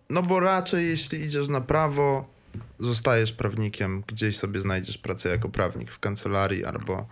[0.10, 2.34] No bo raczej jeśli idziesz na prawo,
[2.80, 7.08] zostajesz prawnikiem, gdzieś sobie znajdziesz pracę jako prawnik w kancelarii albo,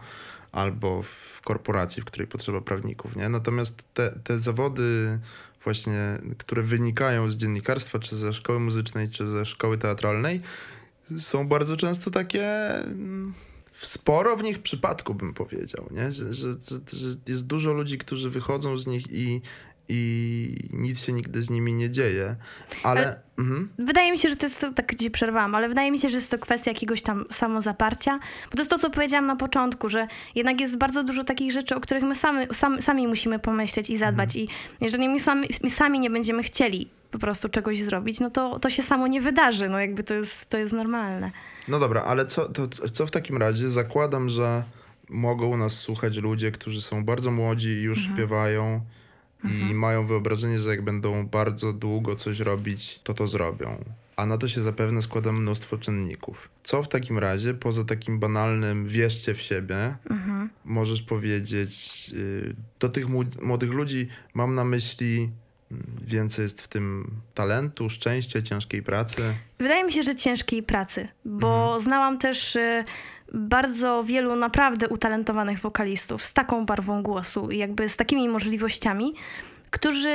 [0.52, 3.16] albo w korporacji, w której potrzeba prawników.
[3.16, 3.30] Nie?
[3.30, 5.20] Natomiast te, te zawody
[5.64, 10.42] właśnie, które wynikają z dziennikarstwa, czy ze szkoły muzycznej, czy ze szkoły teatralnej,
[11.20, 13.34] są bardzo często takie mm,
[13.82, 16.12] sporo w nich przypadku bym powiedział, nie?
[16.12, 16.48] Że, że,
[16.94, 19.42] że, jest dużo ludzi, którzy wychodzą z nich i,
[19.94, 22.36] i nic się nigdy z nimi nie dzieje,
[22.84, 23.02] ale...
[23.02, 23.70] ale mhm.
[23.80, 26.32] Wydaje mi się, że to jest, tak ci przerwałam, ale wydaje mi się, że jest
[26.32, 30.62] to kwestia jakiegoś tam samozaparcia, bo to jest to, co powiedziałam na początku, że jednak
[30.62, 34.30] jest bardzo dużo takich rzeczy, o których my sami, sami, sami musimy pomyśleć i zadbać
[34.30, 34.46] mhm.
[34.46, 34.50] i
[34.84, 38.70] jeżeli my sami, my sami nie będziemy chcieli po prostu czegoś zrobić, no to, to
[38.70, 41.32] się samo nie wydarzy, no jakby to jest, to jest normalne.
[41.68, 43.70] No dobra, ale co, to, co w takim razie?
[43.70, 44.64] Zakładam, że
[45.10, 48.16] mogą nas słuchać ludzie, którzy są bardzo młodzi i już mhm.
[48.16, 48.82] śpiewają.
[49.44, 53.84] I mają wyobrażenie, że jak będą bardzo długo coś robić, to to zrobią.
[54.16, 56.50] A na to się zapewne składa mnóstwo czynników.
[56.64, 60.50] Co w takim razie, poza takim banalnym wierzcie w siebie, mhm.
[60.66, 63.06] możesz powiedzieć yy, do tych
[63.42, 65.30] młodych ludzi, mam na myśli
[66.02, 69.22] więcej jest w tym talentu, szczęścia, ciężkiej pracy?
[69.60, 71.82] Wydaje mi się, że ciężkiej pracy, bo mhm.
[71.82, 72.84] znałam też y,
[73.34, 79.14] bardzo wielu naprawdę utalentowanych wokalistów z taką barwą głosu i jakby z takimi możliwościami,
[79.72, 80.10] którzy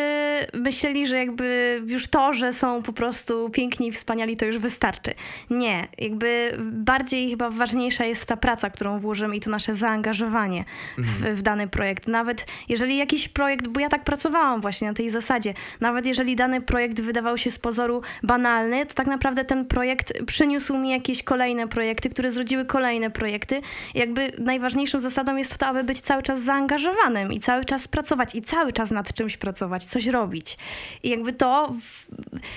[0.55, 5.15] myśleli, że jakby już to, że są po prostu piękni i wspaniali, to już wystarczy.
[5.51, 10.65] Nie, jakby bardziej chyba ważniejsza jest ta praca, którą włożymy i to nasze zaangażowanie
[10.97, 11.37] w, mhm.
[11.37, 12.07] w dany projekt.
[12.07, 16.61] Nawet jeżeli jakiś projekt, bo ja tak pracowałam właśnie na tej zasadzie, nawet jeżeli dany
[16.61, 21.69] projekt wydawał się z pozoru banalny, to tak naprawdę ten projekt przyniósł mi jakieś kolejne
[21.69, 23.61] projekty, które zrodziły kolejne projekty.
[23.95, 28.43] Jakby najważniejszą zasadą jest to, aby być cały czas zaangażowanym i cały czas pracować i
[28.43, 30.59] cały czas nad czymś pracować pracować, coś robić.
[31.03, 32.07] I jakby to w,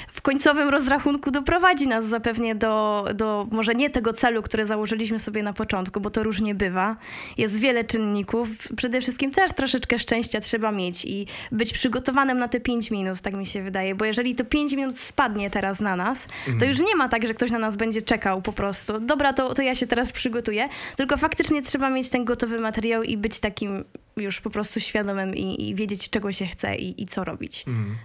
[0.08, 5.44] w końcowym rozrachunku doprowadzi nas zapewnie do, do może nie tego celu, który założyliśmy sobie
[5.44, 6.96] na początku, bo to różnie bywa.
[7.38, 8.48] Jest wiele czynników.
[8.76, 13.34] Przede wszystkim też troszeczkę szczęścia trzeba mieć i być przygotowanym na te 5 minut, tak
[13.34, 16.28] mi się wydaje, bo jeżeli to 5 minut spadnie teraz na nas,
[16.60, 19.00] to już nie ma tak, że ktoś na nas będzie czekał po prostu.
[19.00, 23.18] Dobra, to, to ja się teraz przygotuję, tylko faktycznie trzeba mieć ten gotowy materiał i
[23.18, 23.84] być takim
[24.20, 27.64] już po prostu świadomym i, i wiedzieć, czego się chce i, i co robić.
[27.68, 27.98] Mhm.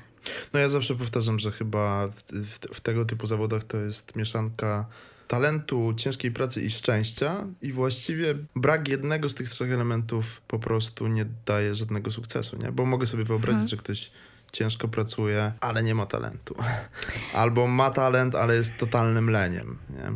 [0.53, 4.87] No ja zawsze powtarzam, że chyba w, w, w, tego typu zawodach to jest mieszanka
[5.29, 11.07] talentu, ciężkiej pracy i szczęścia i właściwie brak jednego z tych trzech elementów po prostu
[11.07, 12.73] nie daje żadnego sukcesu, nie?
[12.73, 13.69] Bo mogę sobie wyobrazić, mhm.
[13.69, 14.11] że ktoś
[14.55, 16.55] ciężko pracuje, ale nie ma talentu.
[17.35, 19.79] Albo ma talent, ale jest totalnym leniem.
[19.91, 20.13] Nie?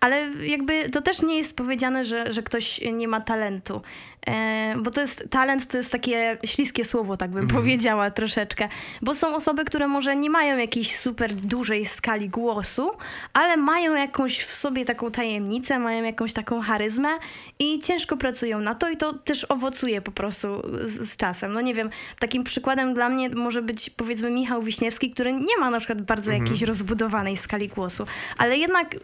[0.00, 3.82] Ale jakby to też nie jest powiedziane, że, że ktoś nie ma talentu.
[4.26, 7.56] E, bo to jest talent, to jest takie śliskie słowo, tak bym mm.
[7.56, 8.68] powiedziała troszeczkę.
[9.02, 12.90] Bo są osoby, które może nie mają jakiejś super dużej skali głosu,
[13.32, 17.08] ale mają jakąś w sobie taką tajemnicę, mają jakąś taką charyzmę
[17.58, 21.52] i ciężko pracują na to i to też owocuje po prostu z, z czasem.
[21.52, 25.70] No nie wiem, takim przykładem dla mnie może być powiedzmy Michał Wiśniewski, który nie ma
[25.70, 26.42] na przykład bardzo mm.
[26.42, 28.06] jakiejś rozbudowanej skali głosu,
[28.38, 28.96] ale jednak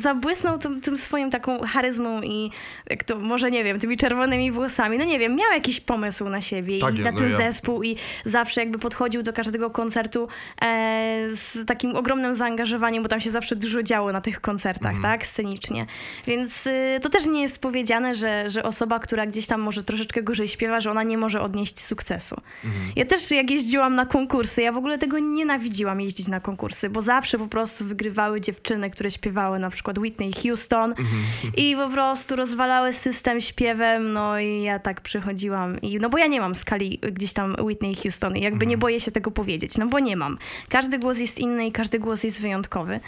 [0.00, 2.50] zabłysnął tym, tym swoim taką charyzmą i
[2.90, 4.98] jak to, może nie wiem, tymi czerwonymi włosami.
[4.98, 7.36] No nie wiem, miał jakiś pomysł na siebie tak, i na no ten ja...
[7.36, 10.28] zespół i zawsze jakby podchodził do każdego koncertu
[10.62, 15.02] e, z takim ogromnym zaangażowaniem, bo tam się zawsze dużo działo na tych koncertach, mm.
[15.02, 15.86] tak, scenicznie.
[16.26, 20.22] Więc y, to też nie jest powiedziane, że, że osoba, która gdzieś tam może troszeczkę
[20.22, 22.36] gorzej śpiewa, że ona nie może odnieść sukcesu.
[22.64, 22.76] Mm.
[22.96, 27.00] Ja też jak jeździłam na konkursy, ja w ogóle tego nienawidziłam jeździć na konkursy, bo
[27.00, 31.08] zawsze po prostu wygrywały dziewczyny, które śpiewały na przykład Whitney Houston mm.
[31.56, 36.26] i po prostu rozwalały system śpiewem, no i ja tak przychodziłam i no bo ja
[36.26, 38.70] nie mam skali gdzieś tam Whitney Houston i jakby mhm.
[38.70, 40.38] nie boję się tego powiedzieć, no bo nie mam.
[40.68, 43.00] Każdy głos jest inny i każdy głos jest wyjątkowy.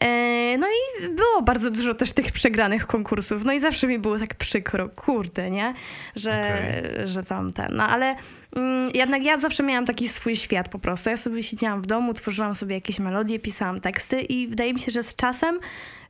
[0.00, 4.18] E, no i było bardzo dużo też tych przegranych konkursów, no i zawsze mi było
[4.18, 5.74] tak przykro, kurde, nie?
[6.16, 7.06] Że, okay.
[7.06, 8.16] że tam ten, no ale
[8.56, 11.10] mm, jednak ja zawsze miałam taki swój świat po prostu.
[11.10, 14.92] Ja sobie siedziałam w domu, tworzyłam sobie jakieś melodie, pisałam teksty i wydaje mi się,
[14.92, 15.60] że z czasem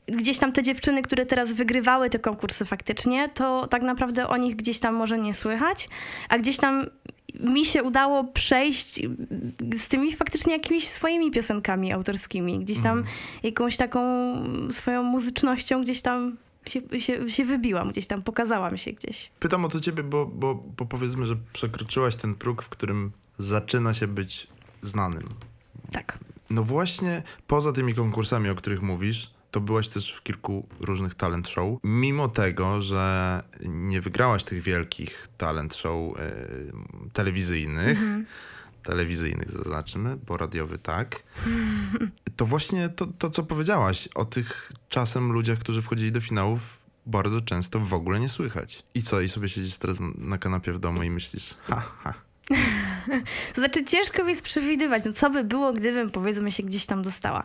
[0.06, 4.56] gdzieś tam te dziewczyny, które teraz wygrywały te konkursy faktycznie, to tak naprawdę o nich
[4.56, 5.88] gdzieś tam może nie słychać,
[6.28, 6.86] a gdzieś tam
[7.40, 9.00] mi się udało przejść
[9.78, 13.10] z tymi faktycznie jakimiś swoimi piosenkami autorskimi, gdzieś tam mm.
[13.42, 14.00] jakąś taką
[14.70, 16.36] swoją muzycznością gdzieś tam
[16.66, 19.30] się, się, się wybiłam, gdzieś tam pokazałam się gdzieś.
[19.40, 23.94] Pytam o to ciebie, bo, bo, bo powiedzmy, że przekroczyłaś ten próg, w którym zaczyna
[23.94, 24.46] się być
[24.82, 25.28] znanym.
[25.92, 26.18] Tak.
[26.50, 31.48] No właśnie poza tymi konkursami, o których mówisz, to byłaś też w kilku różnych talent
[31.48, 31.78] show.
[31.84, 36.72] Mimo tego, że nie wygrałaś tych wielkich talent show y,
[37.12, 38.26] telewizyjnych, mm -hmm.
[38.82, 41.22] telewizyjnych zaznaczymy, bo radiowy tak,
[42.36, 46.60] to właśnie to, to, co powiedziałaś o tych czasem ludziach, którzy wchodzili do finałów,
[47.06, 48.82] bardzo często w ogóle nie słychać.
[48.94, 49.20] I co?
[49.20, 52.14] I sobie siedzisz teraz na kanapie w domu i myślisz, ha, ha,
[53.58, 57.44] znaczy ciężko mi jest przewidywać, no co by było, gdybym powiedzmy się gdzieś tam dostała.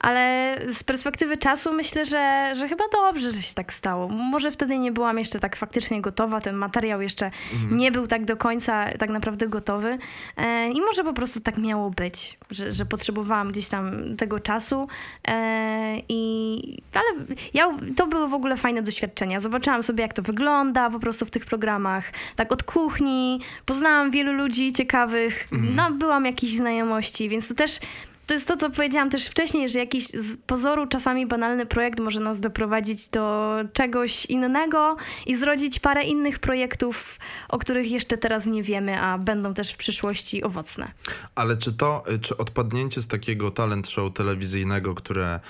[0.00, 4.08] Ale z perspektywy czasu myślę, że, że chyba dobrze, że się tak stało.
[4.08, 7.76] Może wtedy nie byłam jeszcze tak faktycznie gotowa, ten materiał jeszcze mhm.
[7.76, 9.98] nie był tak do końca tak naprawdę gotowy.
[10.36, 14.88] E, I może po prostu tak miało być, że, że potrzebowałam gdzieś tam tego czasu.
[15.28, 19.40] E, I, ale ja, to były w ogóle fajne doświadczenia.
[19.40, 22.12] Zobaczyłam sobie, jak to wygląda po prostu w tych programach.
[22.36, 23.40] Tak od kuchni.
[23.66, 25.48] Poznałam wielu ludzi ciekawych.
[25.52, 25.74] Mhm.
[25.74, 27.80] Nabyłam jakieś znajomości, więc to też
[28.26, 32.20] to jest to, co powiedziałam też wcześniej, że jakiś z pozoru czasami banalny projekt może
[32.20, 38.62] nas doprowadzić do czegoś innego i zrodzić parę innych projektów, o których jeszcze teraz nie
[38.62, 40.92] wiemy, a będą też w przyszłości owocne.
[41.34, 45.40] Ale czy to, czy odpadnięcie z takiego talent show telewizyjnego, które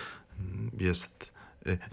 [0.78, 1.36] jest.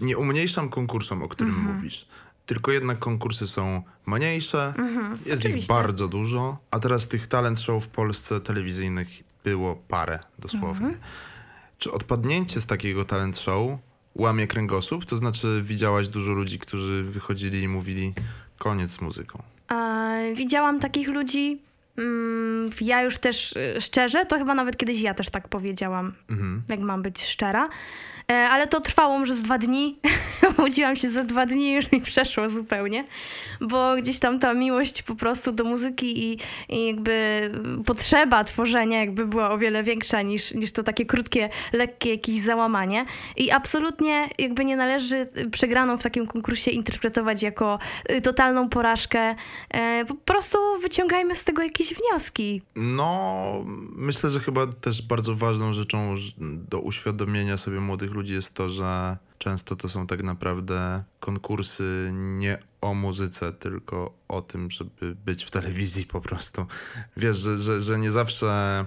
[0.00, 1.76] Nie umniejszam konkursom, o którym mhm.
[1.76, 2.06] mówisz
[2.46, 5.58] tylko jednak konkursy są mniejsze, mhm, jest oczywiście.
[5.58, 9.08] ich bardzo dużo, a teraz tych talent show w Polsce telewizyjnych
[9.44, 10.86] było parę dosłownie.
[10.86, 11.04] Mhm.
[11.78, 13.78] Czy odpadnięcie z takiego talent show
[14.14, 15.06] łamie kręgosłup?
[15.06, 18.12] To znaczy widziałaś dużo ludzi, którzy wychodzili i mówili
[18.58, 19.42] koniec z muzyką?
[19.68, 21.60] A, widziałam takich ludzi.
[21.98, 26.62] Mm, ja już też y, szczerze, to chyba nawet kiedyś ja też tak powiedziałam, mhm.
[26.68, 27.68] jak mam być szczera.
[28.28, 29.98] Ale to trwało może z dwa dni.
[30.50, 33.04] Obudziłam się za dwa dni już mi przeszło zupełnie,
[33.60, 37.50] bo gdzieś tam ta miłość po prostu do muzyki i, i jakby
[37.86, 43.06] potrzeba tworzenia jakby była o wiele większa niż, niż to takie krótkie, lekkie jakieś załamanie.
[43.36, 47.78] I absolutnie jakby nie należy przegraną w takim konkursie interpretować jako
[48.10, 49.34] y, totalną porażkę.
[49.70, 52.62] E, po prostu wyciągajmy z tego jakieś wnioski.
[52.76, 53.44] No,
[53.96, 56.16] myślę, że chyba też bardzo ważną rzeczą
[56.70, 62.58] do uświadomienia sobie młodych ludzi jest to, że często to są tak naprawdę konkursy nie
[62.80, 66.66] o muzyce, tylko o tym, żeby być w telewizji po prostu.
[67.16, 68.84] Wiesz, że, że, że nie zawsze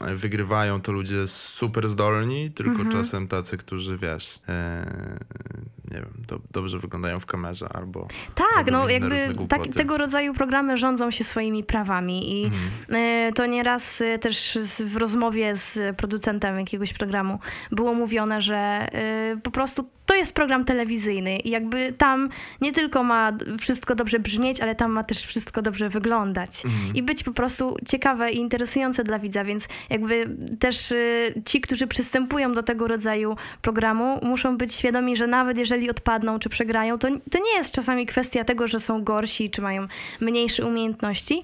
[0.00, 2.90] wygrywają to ludzie super zdolni, tylko mhm.
[2.92, 5.18] czasem tacy, którzy wiesz, e,
[5.90, 8.08] nie wiem, do, dobrze wyglądają w kamerze albo.
[8.34, 12.70] Tak, no jakby tak, tego rodzaju programy rządzą się swoimi prawami i mhm.
[12.90, 17.38] e, to nieraz e, też w rozmowie z producentem jakiegoś programu
[17.70, 22.28] było mówione, że e, po prostu to jest program telewizyjny i jakby tam
[22.60, 26.94] nie tylko ma wszystko dobrze brzmieć, ale tam ma też wszystko dobrze wyglądać mhm.
[26.94, 31.86] i być po prostu ciekawe i interesujące dla widza, więc jakby też y, ci, którzy
[31.86, 37.08] przystępują do tego rodzaju programu, muszą być świadomi, że nawet jeżeli odpadną czy przegrają, to,
[37.30, 39.86] to nie jest czasami kwestia tego, że są gorsi czy mają
[40.20, 41.42] mniejsze umiejętności,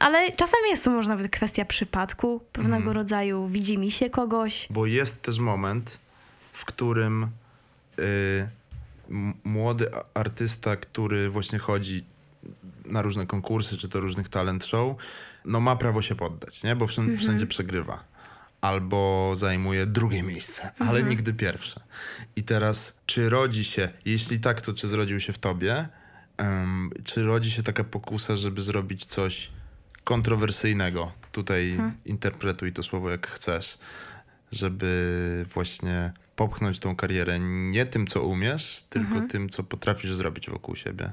[0.00, 2.96] ale czasami jest to może nawet kwestia przypadku, pewnego mhm.
[2.96, 4.66] rodzaju widzi mi się kogoś.
[4.70, 5.98] Bo jest też moment,
[6.52, 7.28] w którym
[9.44, 12.04] młody artysta, który właśnie chodzi
[12.84, 14.96] na różne konkursy, czy to różnych talent show,
[15.44, 16.76] no ma prawo się poddać, nie?
[16.76, 17.28] Bo wszędzie, mhm.
[17.28, 18.04] wszędzie przegrywa.
[18.60, 21.08] Albo zajmuje drugie miejsce, ale mhm.
[21.08, 21.80] nigdy pierwsze.
[22.36, 25.88] I teraz, czy rodzi się, jeśli tak, to czy zrodził się w tobie,
[26.38, 29.50] um, czy rodzi się taka pokusa, żeby zrobić coś
[30.04, 31.12] kontrowersyjnego?
[31.32, 31.92] Tutaj mhm.
[32.04, 33.78] interpretuj to słowo jak chcesz,
[34.52, 39.28] żeby właśnie popchnąć tą karierę nie tym, co umiesz, tylko mhm.
[39.28, 41.12] tym, co potrafisz zrobić wokół siebie?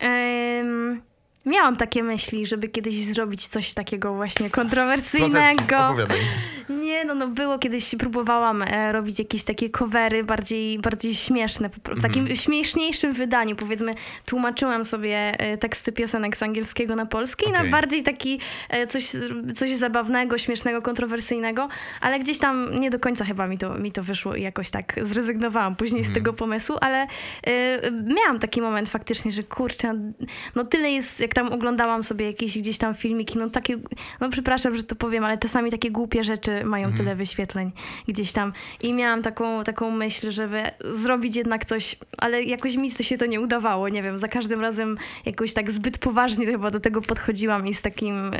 [0.00, 1.02] Um,
[1.46, 5.86] miałam takie myśli, żeby kiedyś zrobić coś takiego właśnie kontrowersyjnego.
[5.86, 6.20] Opowiadaj.
[6.68, 12.02] Nie, no, no było kiedyś, próbowałam e, robić jakieś takie covery bardziej, bardziej śmieszne, w
[12.02, 12.36] takim mm.
[12.36, 13.94] śmieszniejszym wydaniu, powiedzmy,
[14.26, 17.64] tłumaczyłam sobie e, teksty piosenek z angielskiego na polski okay.
[17.64, 19.12] na bardziej taki e, coś,
[19.56, 21.68] coś zabawnego, śmiesznego, kontrowersyjnego,
[22.00, 24.94] ale gdzieś tam nie do końca chyba mi to, mi to wyszło i jakoś tak
[25.02, 26.04] zrezygnowałam później mm.
[26.04, 26.24] z mhm.
[26.24, 27.06] tego pomysłu, ale
[27.46, 29.94] e, miałam taki moment faktycznie, że kurczę,
[30.54, 33.78] no tyle jest, jak tam oglądałam sobie jakieś gdzieś tam filmiki, no takie,
[34.20, 36.98] no przepraszam, że to powiem, ale czasami takie głupie rzeczy mają mhm.
[36.98, 37.72] tyle wyświetleń
[38.08, 38.52] gdzieś tam.
[38.82, 40.62] I miałam taką, taką myśl, żeby
[41.02, 44.60] zrobić jednak coś, ale jakoś mi to się to nie udawało, nie wiem, za każdym
[44.60, 48.30] razem jakoś tak zbyt poważnie chyba do tego podchodziłam i z takim,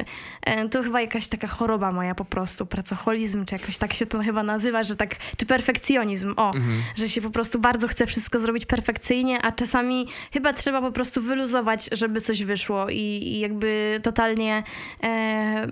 [0.42, 4.18] e, to chyba jakaś taka choroba moja po prostu, pracoholizm, czy jakoś tak się to
[4.18, 6.82] chyba nazywa, że tak, czy perfekcjonizm, o, mhm.
[6.96, 11.22] że się po prostu bardzo chce wszystko zrobić perfekcyjnie, a czasami chyba trzeba po prostu
[11.22, 14.62] wyluzować, żeby coś wyszło i, i jakby totalnie
[15.02, 15.66] e,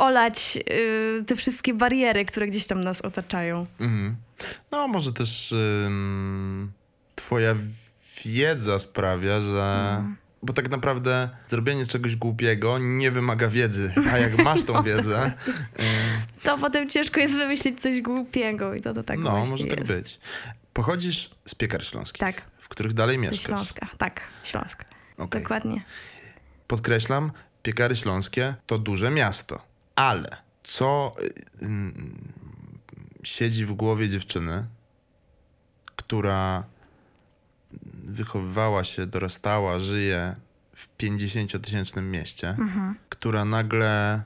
[0.00, 3.66] olać y, te wszystkie bariery, które gdzieś tam nas otaczają.
[3.80, 4.16] Mhm.
[4.72, 5.54] No, może też
[7.14, 7.54] twoja
[8.24, 9.86] wiedza sprawia, że.
[9.96, 10.16] Mhm.
[10.42, 15.32] Bo tak naprawdę zrobienie czegoś głupiego nie wymaga wiedzy, a jak masz tą wiedzę.
[15.48, 15.82] Y,
[16.42, 19.88] to potem ciężko jest wymyślić coś głupiego i to, to tak No, może tak jest.
[19.88, 20.20] tak być.
[20.72, 22.20] Pochodzisz z piekar śląskich.
[22.20, 22.42] Tak.
[22.58, 23.42] W których dalej mieszkasz.
[23.42, 24.84] Śląska, tak, Śląsk.
[25.18, 25.40] Okay.
[25.42, 25.84] Dokładnie.
[26.66, 27.32] Podkreślam,
[27.62, 29.69] piekary śląskie to duże miasto.
[29.94, 31.92] Ale co y, y,
[33.22, 34.64] siedzi w głowie dziewczyny,
[35.96, 36.64] która
[38.04, 40.36] wychowywała się, dorastała, żyje
[40.76, 42.94] w 50-tysięcznym mieście, mhm.
[43.08, 44.22] która nagle.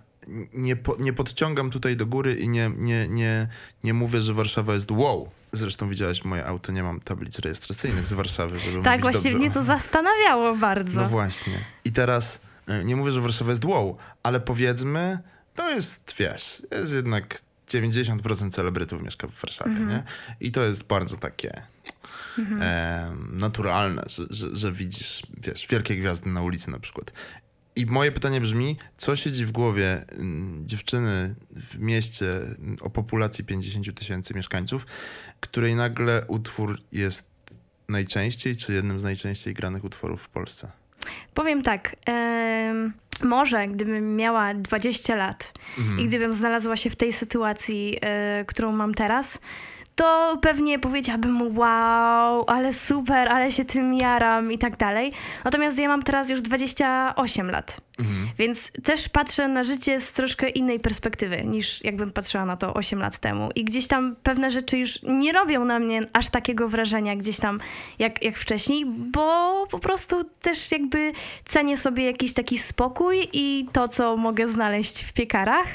[0.54, 3.48] Nie, po, nie podciągam tutaj do góry i nie, nie, nie,
[3.84, 5.30] nie mówię, że Warszawa jest wow.
[5.52, 9.38] Zresztą widziałaś moje auto, nie mam tablic rejestracyjnych z Warszawy, żeby Tak, właśnie dobrze.
[9.38, 11.00] mnie to zastanawiało bardzo.
[11.00, 11.64] No właśnie.
[11.84, 15.18] I teraz y, nie mówię, że Warszawa jest wow, ale powiedzmy,
[15.54, 19.88] to jest, wiesz, jest jednak 90% celebrytów mieszka w Warszawie, mhm.
[19.88, 20.02] nie?
[20.40, 21.62] I to jest bardzo takie
[22.38, 22.62] mhm.
[22.62, 27.12] e, naturalne, że, że, że, widzisz, wiesz, wielkie gwiazdy na ulicy na przykład.
[27.76, 32.26] I moje pytanie brzmi, co siedzi w głowie m, dziewczyny w mieście
[32.80, 34.86] o populacji 50 tysięcy mieszkańców,
[35.40, 37.30] której nagle utwór jest
[37.88, 40.70] najczęściej, czy jednym z najczęściej granych utworów w Polsce?
[41.34, 41.96] Powiem tak.
[43.22, 46.00] Może gdybym miała 20 lat mhm.
[46.00, 49.38] i gdybym znalazła się w tej sytuacji, e, którą mam teraz,
[49.94, 55.12] to pewnie powiedziałabym wow, ale super, ale się tym jaram i tak dalej.
[55.44, 57.80] Natomiast ja mam teraz już 28 lat.
[57.98, 58.28] Mhm.
[58.38, 62.98] Więc też patrzę na życie z troszkę innej perspektywy niż jakbym patrzyła na to 8
[62.98, 63.50] lat temu.
[63.54, 67.60] I gdzieś tam pewne rzeczy już nie robią na mnie aż takiego wrażenia gdzieś tam
[67.98, 71.12] jak, jak wcześniej, bo po prostu też jakby
[71.44, 75.66] cenię sobie jakiś taki spokój i to, co mogę znaleźć w piekarach.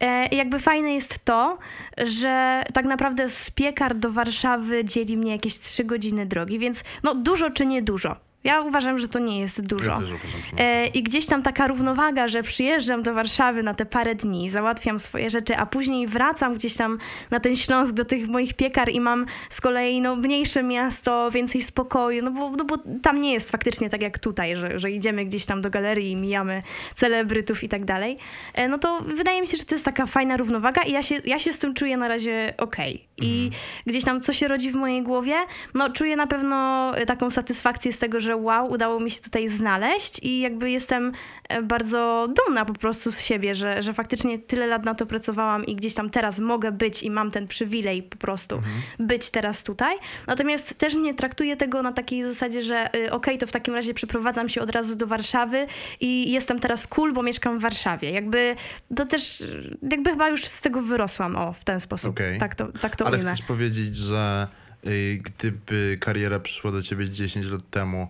[0.00, 1.58] E, jakby fajne jest to,
[1.98, 7.14] że tak naprawdę z piekar do Warszawy dzieli mnie jakieś 3 godziny drogi, więc no
[7.14, 9.90] dużo czy nie dużo ja uważam, że to nie jest dużo.
[9.90, 13.74] Ja też uważam, że e, I gdzieś tam taka równowaga, że przyjeżdżam do Warszawy na
[13.74, 16.98] te parę dni, załatwiam swoje rzeczy, a później wracam gdzieś tam
[17.30, 21.62] na ten Śląsk do tych moich piekar i mam z kolei no, mniejsze miasto, więcej
[21.62, 25.24] spokoju, no bo, no bo tam nie jest faktycznie tak jak tutaj, że, że idziemy
[25.24, 26.62] gdzieś tam do galerii i mijamy
[26.96, 28.18] celebrytów i tak dalej.
[28.54, 31.20] E, no to wydaje mi się, że to jest taka fajna równowaga i ja się,
[31.24, 32.94] ja się z tym czuję na razie okej.
[32.94, 33.28] Okay.
[33.28, 33.62] I mhm.
[33.86, 35.34] gdzieś tam co się rodzi w mojej głowie,
[35.74, 39.48] no czuję na pewno taką satysfakcję z tego, że że wow, udało mi się tutaj
[39.48, 41.12] znaleźć i jakby jestem
[41.48, 45.66] e, bardzo dumna po prostu z siebie, że, że faktycznie tyle lat na to pracowałam
[45.66, 48.74] i gdzieś tam teraz mogę być i mam ten przywilej po prostu mhm.
[48.98, 49.96] być teraz tutaj.
[50.26, 53.74] Natomiast też nie traktuję tego na takiej zasadzie, że y, okej, okay, to w takim
[53.74, 55.66] razie przeprowadzam się od razu do Warszawy
[56.00, 58.10] i jestem teraz cool, bo mieszkam w Warszawie.
[58.10, 58.56] Jakby
[58.96, 59.44] to też,
[59.90, 62.10] jakby chyba już z tego wyrosłam, o, w ten sposób.
[62.10, 62.38] Okay.
[62.38, 64.48] Tak to, tak to Ale chcesz powiedzieć, że
[64.86, 68.08] y, gdyby kariera przyszła do ciebie 10 lat temu,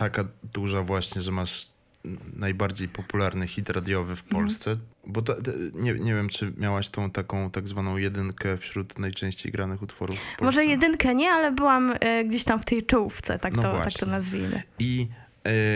[0.00, 1.68] taka duża właśnie, że masz
[2.36, 4.42] najbardziej popularny hit radiowy w mhm.
[4.42, 4.88] Polsce, mhm.
[5.06, 5.22] bo
[5.74, 10.18] nie, nie wiem, czy miałaś tą taką tak zwaną jedynkę wśród najczęściej granych utworów.
[10.40, 13.92] Może jedynkę nie, ale byłam y, gdzieś tam w tej czołówce, tak, no to, tak
[13.92, 14.62] to nazwijmy.
[14.78, 15.08] I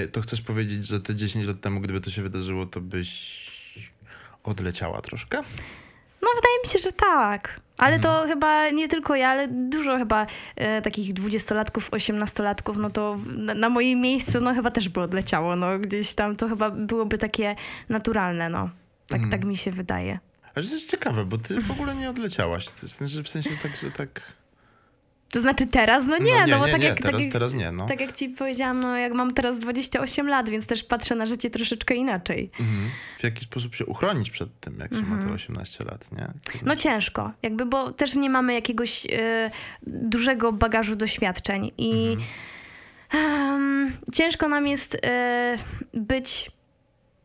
[0.04, 3.44] y, to chcesz powiedzieć, że te 10 lat temu, gdyby to się wydarzyło, to byś
[4.44, 5.42] odleciała troszkę?
[6.24, 7.60] No wydaje mi się, że tak.
[7.76, 8.28] Ale to mhm.
[8.28, 13.68] chyba nie tylko ja, ale dużo chyba e, takich dwudziestolatków, osiemnastolatków, no to na, na
[13.68, 17.56] moim miejscu no chyba też by odleciało, no gdzieś tam to chyba byłoby takie
[17.88, 18.70] naturalne, no.
[19.08, 19.30] Tak, mhm.
[19.30, 20.18] tak mi się wydaje.
[20.54, 22.66] Ale to jest ciekawe, bo ty w ogóle nie odleciałaś.
[22.66, 24.32] W sensie tak, że tak
[25.34, 26.04] to znaczy teraz?
[26.06, 27.72] No nie, no, nie, no bo nie, tak, nie, jak, teraz, tak, jak, teraz nie,
[27.72, 27.86] no.
[27.86, 31.50] tak jak ci powiedziałam, no jak mam teraz 28 lat, więc też patrzę na życie
[31.50, 32.50] troszeczkę inaczej.
[32.60, 32.90] Mhm.
[33.18, 35.18] W jaki sposób się uchronić przed tym, jak się mhm.
[35.18, 36.18] ma te 18 lat, nie?
[36.18, 36.64] Znaczy...
[36.64, 39.10] No ciężko, jakby, bo też nie mamy jakiegoś y,
[39.86, 42.16] dużego bagażu doświadczeń i
[43.12, 43.52] mhm.
[43.52, 44.98] um, ciężko nam jest y,
[45.94, 46.50] być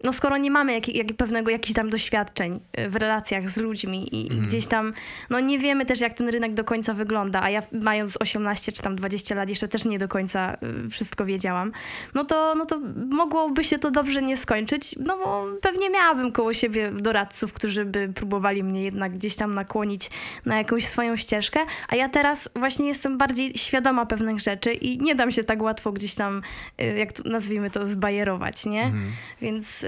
[0.04, 4.16] no skoro nie mamy jak, jak pewnego jakichś tam doświadczeń y, w relacjach z ludźmi
[4.16, 4.46] i, mm.
[4.46, 4.94] gdzieś tam,
[5.30, 8.82] no nie wiemy też jak ten rynek do końca wygląda, a ja mając 18 czy
[8.82, 11.72] tam 20 lat jeszcze też nie do końca y, wszystko wiedziałam,
[12.14, 12.80] no to, no to
[13.10, 18.12] mogłoby się to dobrze nie skończyć, no bo pewnie miałabym koło siebie doradców, którzy by
[18.16, 20.10] próbowali mnie jednak gdzieś tam nakłonić
[20.46, 25.16] na jakąś swoją ścieżkę, a ja teraz właśnie jestem bardziej świadoma pewnych rzeczy i nie
[25.16, 26.42] dam się tak łatwo gdzieś tam,
[26.82, 28.84] y, jak to, nazwijmy to, zbajerować, nie?
[28.84, 29.12] Mm.
[29.42, 29.86] Więc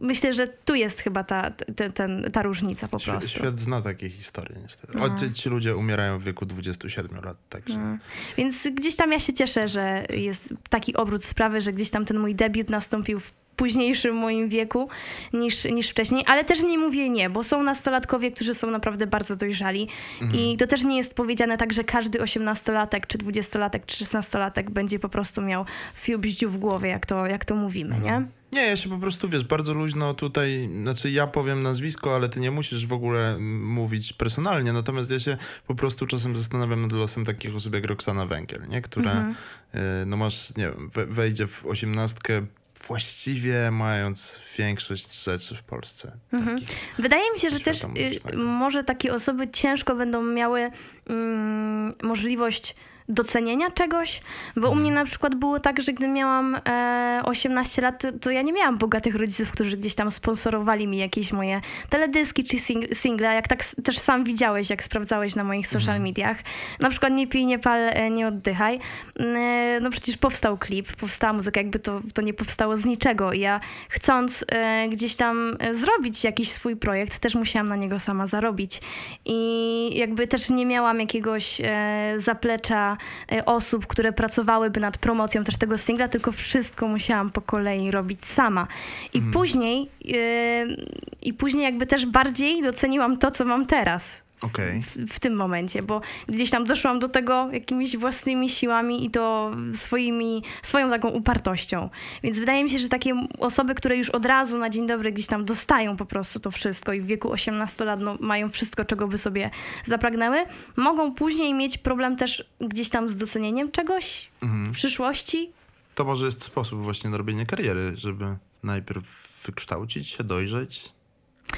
[0.00, 3.28] myślę, że tu jest chyba ta, ta, ten, ta różnica po prostu.
[3.28, 4.98] Świat zna takie historie niestety.
[4.98, 5.32] No.
[5.34, 7.78] Ci ludzie umierają w wieku 27 lat, także...
[7.78, 7.98] No.
[8.36, 12.18] Więc gdzieś tam ja się cieszę, że jest taki obrót sprawy, że gdzieś tam ten
[12.18, 14.88] mój debiut nastąpił w późniejszym moim wieku
[15.32, 19.36] niż, niż wcześniej, ale też nie mówię nie, bo są nastolatkowie, którzy są naprawdę bardzo
[19.36, 19.88] dojrzali
[20.22, 20.40] mhm.
[20.40, 24.98] i to też nie jest powiedziane tak, że każdy osiemnastolatek, czy dwudziestolatek, czy szesnastolatek będzie
[24.98, 28.22] po prostu miał fiubździu w głowie, jak to, jak to mówimy, mhm.
[28.22, 28.37] nie?
[28.52, 32.40] Nie, ja się po prostu, wiesz, bardzo luźno tutaj, znaczy ja powiem nazwisko, ale ty
[32.40, 35.36] nie musisz w ogóle mówić personalnie, natomiast ja się
[35.66, 38.82] po prostu czasem zastanawiam nad losem takich osób jak Roxana Węgiel, nie?
[38.82, 39.34] Która, mhm.
[39.74, 42.46] y, no masz, nie wiem, wejdzie w osiemnastkę
[42.86, 46.12] właściwie mając większość rzeczy w Polsce.
[46.32, 46.60] Mhm.
[46.98, 47.84] Wydaje mi się, że też
[48.32, 50.70] y, może takie osoby ciężko będą miały
[51.06, 52.74] mm, możliwość
[53.08, 54.20] docenienia czegoś,
[54.56, 58.30] bo u mnie na przykład było tak, że gdy miałam e, 18 lat, to, to,
[58.30, 62.84] ja nie miałam bogatych rodziców, którzy gdzieś tam sponsorowali mi jakieś moje teledyski czy sing
[62.94, 66.02] single, jak tak też sam widziałeś, jak sprawdzałeś na moich social mhm.
[66.02, 66.36] mediach.
[66.80, 68.78] Na przykład Nie pij, nie pal, e, nie oddychaj.
[69.20, 73.32] E, no przecież powstał klip, powstała muzyka, jakby to, to nie powstało z niczego.
[73.32, 78.00] I ja chcąc e, gdzieś tam e, zrobić jakiś swój projekt, też musiałam na niego
[78.00, 78.80] sama zarobić.
[79.24, 82.97] I jakby też nie miałam jakiegoś e, zaplecza
[83.46, 88.66] osób, które pracowałyby nad promocją też tego singla, tylko wszystko musiałam po kolei robić sama.
[89.14, 89.32] I mhm.
[89.32, 90.76] później yy,
[91.22, 94.27] i później jakby też bardziej doceniłam to, co mam teraz.
[94.40, 94.82] Okay.
[94.82, 99.52] W, w, tym momencie, bo gdzieś tam doszłam do tego jakimiś własnymi siłami i to
[99.74, 101.90] swoimi, swoją taką upartością.
[102.22, 105.26] Więc wydaje mi się, że takie osoby, które już od razu na dzień dobry gdzieś
[105.26, 109.08] tam dostają po prostu to wszystko i w wieku 18 lat no, mają wszystko, czego
[109.08, 109.50] by sobie
[109.86, 110.44] zapragnęły,
[110.76, 114.72] mogą później mieć problem też gdzieś tam z docenieniem czegoś mhm.
[114.72, 115.50] w przyszłości.
[115.94, 119.04] To może jest sposób właśnie na robienie kariery, żeby najpierw
[119.44, 120.97] wykształcić się, dojrzeć?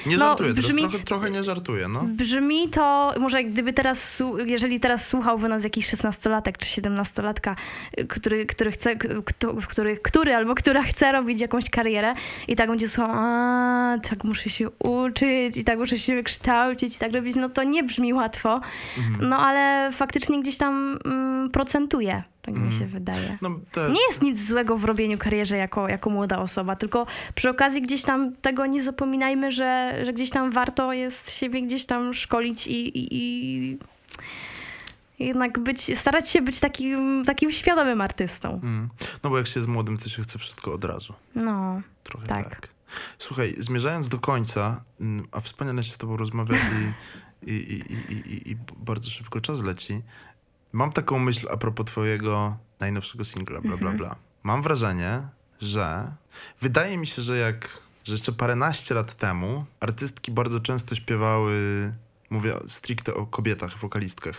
[0.06, 2.00] Nie No, żartuję, teraz brzmi- trochę, trochę nie żartuję, no.
[2.08, 7.54] Brzmi to, może gdyby teraz, jeżeli teraz słuchałby nas jakiś 16-latek czy 17-latka,
[8.00, 8.96] y, który, który chce,
[9.66, 12.12] który, który albo która chce robić jakąś karierę
[12.48, 16.98] i tak będzie słuchał, a tak muszę się uczyć i tak muszę się wykształcić i
[16.98, 18.60] tak robić, no to nie brzmi łatwo,
[18.98, 19.28] Mhm.
[19.28, 23.38] no ale faktycznie gdzieś tam mm, procentuje, tak mi się wydaje.
[23.42, 27.50] no te, Nie jest nic złego w robieniu karierze jako, jako młoda osoba, tylko przy
[27.50, 32.14] okazji gdzieś tam tego nie zapominajmy, że, że gdzieś tam warto jest siebie gdzieś tam
[32.14, 33.78] szkolić i, i, i
[35.18, 38.60] jednak być, starać się być takim, takim świadomym artystą.
[38.62, 38.88] Mm.
[39.24, 41.14] No bo jak się jest młodym, to się chce wszystko od razu.
[41.34, 42.50] No, Trochę Tak.
[42.50, 42.68] tak.
[43.18, 48.50] Słuchaj, zmierzając do końca, mm, a wspaniale się z tobą rozmawia i, i, i, i,
[48.50, 50.02] i bardzo szybko czas leci,
[50.72, 54.16] mam taką myśl a propos twojego najnowszego singla, bla, bla, bla.
[54.42, 55.22] Mam wrażenie,
[55.60, 56.12] że
[56.60, 61.54] wydaje mi się, że jak że jeszcze paręnaście lat temu artystki bardzo często śpiewały,
[62.30, 64.38] mówię stricte o kobietach, wokalistkach,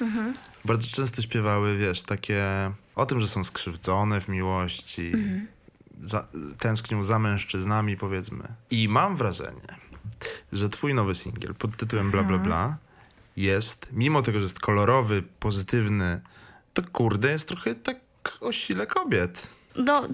[0.65, 5.11] bardzo często śpiewały, wiesz, takie o tym, że są skrzywdzone w miłości,
[6.03, 6.27] za,
[6.59, 8.43] tęsknią za mężczyznami, powiedzmy.
[8.71, 9.75] I mam wrażenie,
[10.53, 12.77] że twój nowy singiel pod tytułem Bla Bla Bla
[13.38, 16.21] jest, mimo tego, że jest kolorowy, pozytywny,
[16.73, 17.97] to kurde jest trochę tak
[18.39, 19.47] o sile kobiet.
[19.76, 20.07] No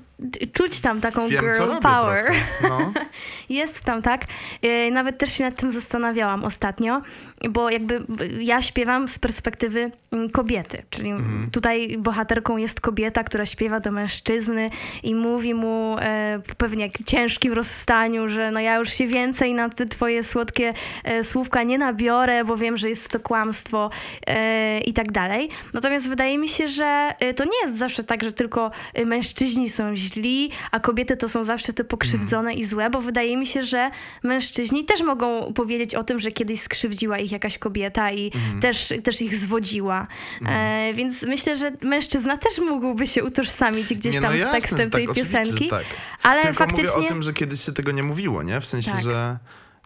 [0.53, 2.31] czuć tam taką Wiem, girl power.
[2.63, 2.93] No.
[3.49, 4.21] Jest tam, tak.
[4.61, 7.01] Yy, Nawet też się nad tym zastanawiałam ostatnio,
[7.49, 8.05] bo jakby
[8.39, 11.51] ja śpiewam z perspektywy mm, kobiety, czyli Mhm.
[11.51, 14.69] tutaj bohaterką jest kobieta, która śpiewa do mężczyzny
[15.03, 19.69] i mówi mu e, pewnie jak ciężkim rozstaniu, że no ja już się więcej na
[19.69, 23.89] te twoje słodkie e, słówka nie nabiorę, bo wiem, że jest to kłamstwo
[24.27, 25.49] e, i tak dalej.
[25.73, 29.05] Natomiast wydaje mi się, że e, to nie jest zawsze tak, że tylko e,
[29.47, 33.47] mężczyźni są źli, a kobiety to są zawsze te pokrzywdzone i złe, bo wydaje mi
[33.47, 33.91] się, że
[34.23, 38.31] mężczyźni też mogą powiedzieć o tym, że kiedyś skrzywdziła ich jakaś kobieta i
[38.61, 40.07] też, też ich zwodziła.
[40.45, 44.59] E, więc myślę, że mężczyzna też mógłby się utożsamić gdzieś Nie, tam no z jasne,
[44.59, 45.69] tekstem że tak, tej piosenki.
[45.69, 45.85] tak.
[46.23, 46.83] Ale Tylko faktycznie...
[46.83, 48.61] mówię o tym, że kiedyś się tego nie mówiło, nie?
[48.61, 49.01] W sensie, Tak.
[49.01, 49.37] że,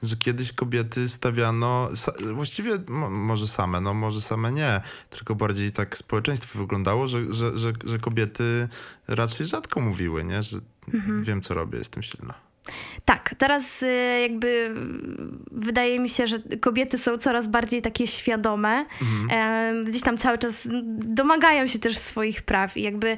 [0.03, 1.89] że kiedyś kobiety stawiano,
[2.33, 7.59] właściwie mo, może same, no może same nie, tylko bardziej tak społeczeństwo wyglądało, że, że,
[7.59, 8.67] że, że kobiety
[9.07, 10.43] raczej rzadko mówiły, nie?
[10.43, 10.59] Że
[10.93, 11.23] Mhm.
[11.23, 12.33] wiem, co robię, jestem silna.
[13.05, 14.75] Tak, teraz y, jakby
[15.51, 18.85] wydaje mi się, że kobiety są coraz bardziej takie świadome.
[19.31, 23.17] Em, Gdzieś tam cały czas domagają się też swoich praw i jakby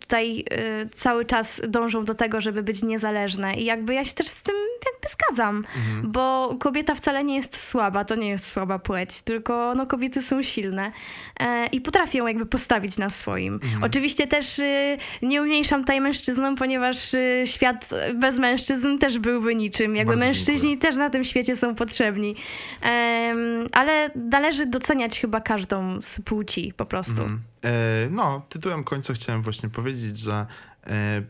[0.00, 0.44] tutaj
[0.84, 3.54] y, cały czas dążą do tego, żeby być niezależne.
[3.54, 4.54] I jakby ja się też z tym
[4.92, 5.64] jakby zgadzam,
[6.02, 10.42] bo kobieta wcale nie jest słaba, to nie jest słaba płeć, tylko no, kobiety są
[10.42, 10.92] silne
[11.40, 13.60] e, i potrafią jakby postawić na swoim.
[13.82, 19.96] Oczywiście też y, nie umniejszam tutaj mężczyznom, ponieważ y, świat bez mężczyzn też byłby niczym.
[19.96, 20.78] Jakby Bardzo mężczyźni dziękuję.
[20.78, 22.34] też na tym świecie są potrzebni.
[22.82, 27.12] Em, ale należy doceniać chyba każdą z płci po prostu.
[27.12, 27.40] Mhm.
[27.64, 27.70] E,
[28.10, 30.46] no, tytułem końca chciałem właśnie powiedzieć, że
[30.86, 31.22] e,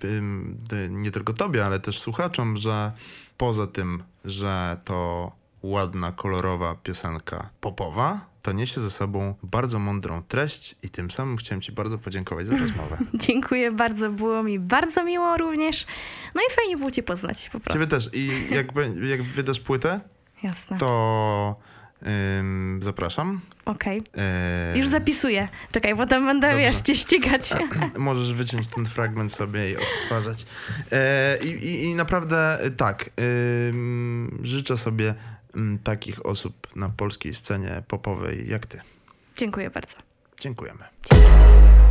[0.90, 2.92] nie tylko tobie, ale też słuchaczom, że
[3.36, 5.32] poza tym, że to
[5.62, 11.60] ładna, kolorowa piosenka popowa, to niesie ze sobą bardzo mądrą treść i tym samym chciałem
[11.62, 12.98] ci bardzo podziękować za rozmowę.
[13.26, 15.86] Dziękuję bardzo, było mi bardzo miło również.
[16.34, 17.72] No i fajnie było cię poznać po prostu.
[17.72, 18.10] Ciebie też.
[18.12, 18.66] I jak,
[19.02, 20.00] jak wydasz płytę,
[20.42, 20.78] Jasne.
[20.78, 21.56] to
[22.38, 23.40] ym, zapraszam.
[23.64, 24.02] Okej.
[24.16, 25.48] E, Już zapisuję.
[25.72, 26.62] Czekaj, potem będę, Dobrze.
[26.62, 27.50] wiesz, cię ścigać.
[27.98, 30.46] Możesz wyciąć ten fragment sobie i odtwarzać.
[30.92, 33.10] E, i, i, naprawdę tak,
[34.42, 35.14] życzę sobie
[35.84, 38.80] takich osób na polskiej scenie popowej jak ty.
[39.36, 39.96] Dziękuję bardzo.
[40.40, 40.84] Dziękujemy.
[41.10, 41.89] Dziękuję.